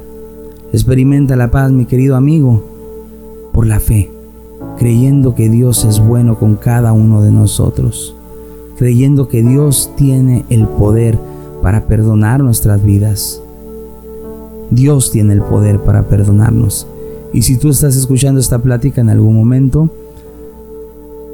Experimenta 0.73 1.37
la 1.37 1.51
paz, 1.51 1.73
mi 1.73 1.87
querido 1.87 2.17
amigo, 2.17 2.63
por 3.53 3.67
la 3.67 3.81
fe, 3.81 4.11
creyendo 4.79 5.35
que 5.35 5.49
Dios 5.49 5.85
es 5.85 6.01
bueno 6.01 6.39
con 6.39 6.57
cada 6.57 6.93
uno 6.93 7.23
de 7.23 7.31
nosotros, 7.31 8.15
creyendo 8.77 9.29
que 9.29 9.43
Dios 9.43 9.91
tiene 9.97 10.45
el 10.49 10.67
poder 10.67 11.19
para 11.63 11.87
perdonar 11.87 12.43
nuestras 12.43 12.83
vidas. 12.83 13.41
Dios 14.71 15.11
tiene 15.11 15.35
el 15.35 15.43
poder 15.43 15.79
para 15.81 16.09
perdonarnos. 16.09 16.87
Y 17.33 17.43
si 17.43 17.57
tú 17.57 17.69
estás 17.69 17.97
escuchando 17.97 18.41
esta 18.41 18.59
plática 18.59 19.01
en 19.01 19.11
algún 19.11 19.37
momento, 19.37 19.89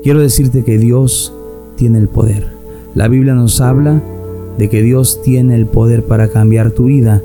quiero 0.02 0.20
decirte 0.20 0.64
que 0.64 0.78
Dios 0.78 1.32
tiene 1.76 1.98
el 1.98 2.08
poder. 2.08 2.48
La 2.94 3.08
Biblia 3.08 3.34
nos 3.34 3.60
habla 3.60 4.02
de 4.58 4.68
que 4.68 4.82
Dios 4.82 5.22
tiene 5.22 5.54
el 5.54 5.66
poder 5.66 6.04
para 6.04 6.28
cambiar 6.28 6.72
tu 6.72 6.84
vida 6.84 7.22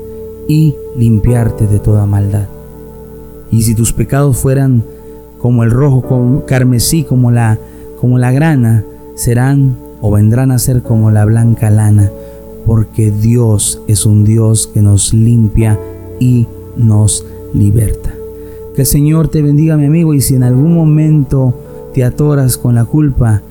y 0.48 0.74
limpiarte 0.96 1.66
de 1.66 1.78
toda 1.80 2.06
maldad. 2.06 2.46
Y 3.50 3.62
si 3.62 3.74
tus 3.74 3.92
pecados 3.92 4.36
fueran 4.36 4.84
como 5.44 5.62
el 5.62 5.70
rojo 5.70 6.00
como 6.00 6.46
carmesí, 6.46 7.04
como 7.04 7.30
la, 7.30 7.58
como 8.00 8.16
la 8.16 8.32
grana, 8.32 8.82
serán 9.14 9.76
o 10.00 10.10
vendrán 10.10 10.50
a 10.50 10.58
ser 10.58 10.80
como 10.80 11.10
la 11.10 11.26
blanca 11.26 11.68
lana, 11.68 12.10
porque 12.64 13.10
Dios 13.10 13.82
es 13.86 14.06
un 14.06 14.24
Dios 14.24 14.66
que 14.72 14.80
nos 14.80 15.12
limpia 15.12 15.78
y 16.18 16.46
nos 16.78 17.26
liberta. 17.52 18.14
Que 18.74 18.80
el 18.80 18.86
Señor 18.86 19.28
te 19.28 19.42
bendiga, 19.42 19.76
mi 19.76 19.84
amigo, 19.84 20.14
y 20.14 20.22
si 20.22 20.34
en 20.34 20.44
algún 20.44 20.72
momento 20.72 21.52
te 21.92 22.04
atoras 22.04 22.56
con 22.56 22.74
la 22.74 22.86
culpa, 22.86 23.42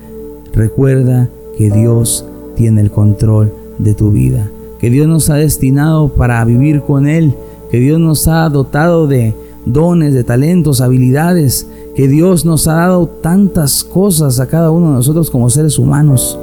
recuerda 0.52 1.28
que 1.56 1.70
Dios 1.70 2.26
tiene 2.56 2.80
el 2.80 2.90
control 2.90 3.52
de 3.78 3.94
tu 3.94 4.10
vida 4.10 4.50
que 4.80 4.90
Dios 4.90 5.08
nos 5.08 5.30
ha 5.30 5.36
destinado 5.36 6.08
para 6.08 6.44
vivir 6.44 6.82
con 6.82 7.06
Él, 7.06 7.32
que 7.70 7.78
Dios 7.78 7.98
nos 7.98 8.28
ha 8.28 8.46
dotado 8.50 9.06
de 9.06 9.32
dones, 9.64 10.12
de 10.12 10.24
talentos, 10.24 10.82
habilidades, 10.82 11.66
que 11.94 12.08
Dios 12.08 12.44
nos 12.44 12.66
ha 12.68 12.74
dado 12.74 13.06
tantas 13.06 13.84
cosas 13.84 14.40
a 14.40 14.46
cada 14.46 14.70
uno 14.70 14.88
de 14.88 14.94
nosotros 14.94 15.30
como 15.30 15.50
seres 15.50 15.78
humanos. 15.78 16.38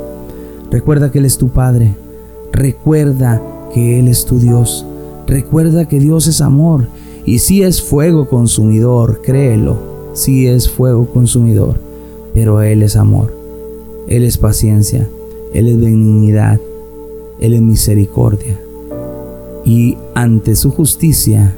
Recuerda 0.69 1.11
que 1.11 1.19
Él 1.19 1.25
es 1.25 1.37
tu 1.37 1.49
Padre, 1.49 1.95
recuerda 2.51 3.41
que 3.73 3.99
Él 3.99 4.07
es 4.07 4.25
tu 4.25 4.39
Dios, 4.39 4.85
recuerda 5.27 5.87
que 5.87 5.99
Dios 5.99 6.27
es 6.27 6.41
amor. 6.41 6.87
Y 7.25 7.39
si 7.39 7.61
es 7.61 7.81
fuego 7.81 8.27
consumidor, 8.27 9.21
créelo, 9.21 9.77
si 10.13 10.47
es 10.47 10.69
fuego 10.69 11.05
consumidor, 11.07 11.75
pero 12.33 12.61
Él 12.61 12.81
es 12.83 12.95
amor, 12.95 13.33
Él 14.07 14.23
es 14.23 14.37
paciencia, 14.37 15.07
Él 15.53 15.67
es 15.67 15.79
benignidad, 15.79 16.59
él 17.41 17.55
es 17.55 17.61
misericordia. 17.61 18.57
Y 19.65 19.97
ante 20.13 20.55
su 20.55 20.71
justicia 20.71 21.53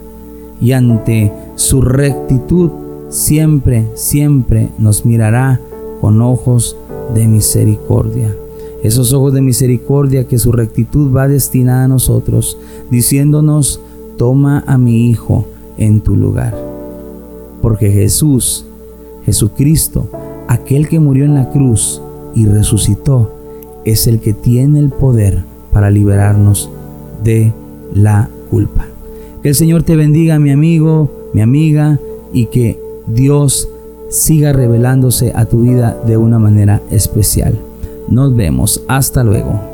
y 0.60 0.72
ante 0.72 1.32
su 1.56 1.82
rectitud, 1.82 2.72
siempre, 3.14 3.88
siempre 3.94 4.70
nos 4.80 5.06
mirará 5.06 5.62
con 6.02 6.22
ojos 6.22 6.76
de 7.14 7.28
misericordia. 7.28 8.36
Esos 8.82 9.14
ojos 9.14 9.34
de 9.34 9.42
misericordia 9.42 10.26
que 10.26 10.40
su 10.40 10.52
rectitud 10.52 11.16
va 11.16 11.28
destinada 11.28 11.86
a 11.86 11.88
nosotros, 11.88 12.58
diciéndonos, 12.90 13.80
toma 14.18 14.64
a 14.66 14.78
mi 14.78 15.10
hijo 15.10 15.46
en 15.78 16.02
tu 16.02 16.16
lugar. 16.16 16.58
Porque 17.62 17.92
Jesús, 17.92 18.66
Jesucristo, 19.26 20.10
aquel 20.48 20.90
que 20.90 21.00
murió 21.00 21.24
en 21.24 21.36
la 21.36 21.50
cruz 21.52 22.02
y 22.36 22.46
resucitó, 22.46 23.32
es 23.86 24.08
el 24.08 24.20
que 24.20 24.34
tiene 24.34 24.80
el 24.80 24.90
poder 24.90 25.44
para 25.72 25.92
liberarnos 25.92 26.70
de 27.24 27.54
la 27.94 28.28
culpa. 28.50 28.88
Que 29.44 29.50
el 29.50 29.56
Señor 29.56 29.84
te 29.84 29.96
bendiga, 29.96 30.40
mi 30.40 30.52
amigo, 30.52 31.12
mi 31.34 31.42
amiga, 31.42 32.00
y 32.34 32.48
que 32.48 32.83
Dios 33.08 33.68
siga 34.10 34.54
revelándose 34.54 35.32
a 35.36 35.46
tu 35.46 35.62
vida 35.62 35.98
de 36.06 36.18
una 36.18 36.40
manera 36.40 36.82
especial. 36.92 37.58
Nos 38.08 38.36
vemos. 38.36 38.82
Hasta 38.88 39.24
luego. 39.24 39.73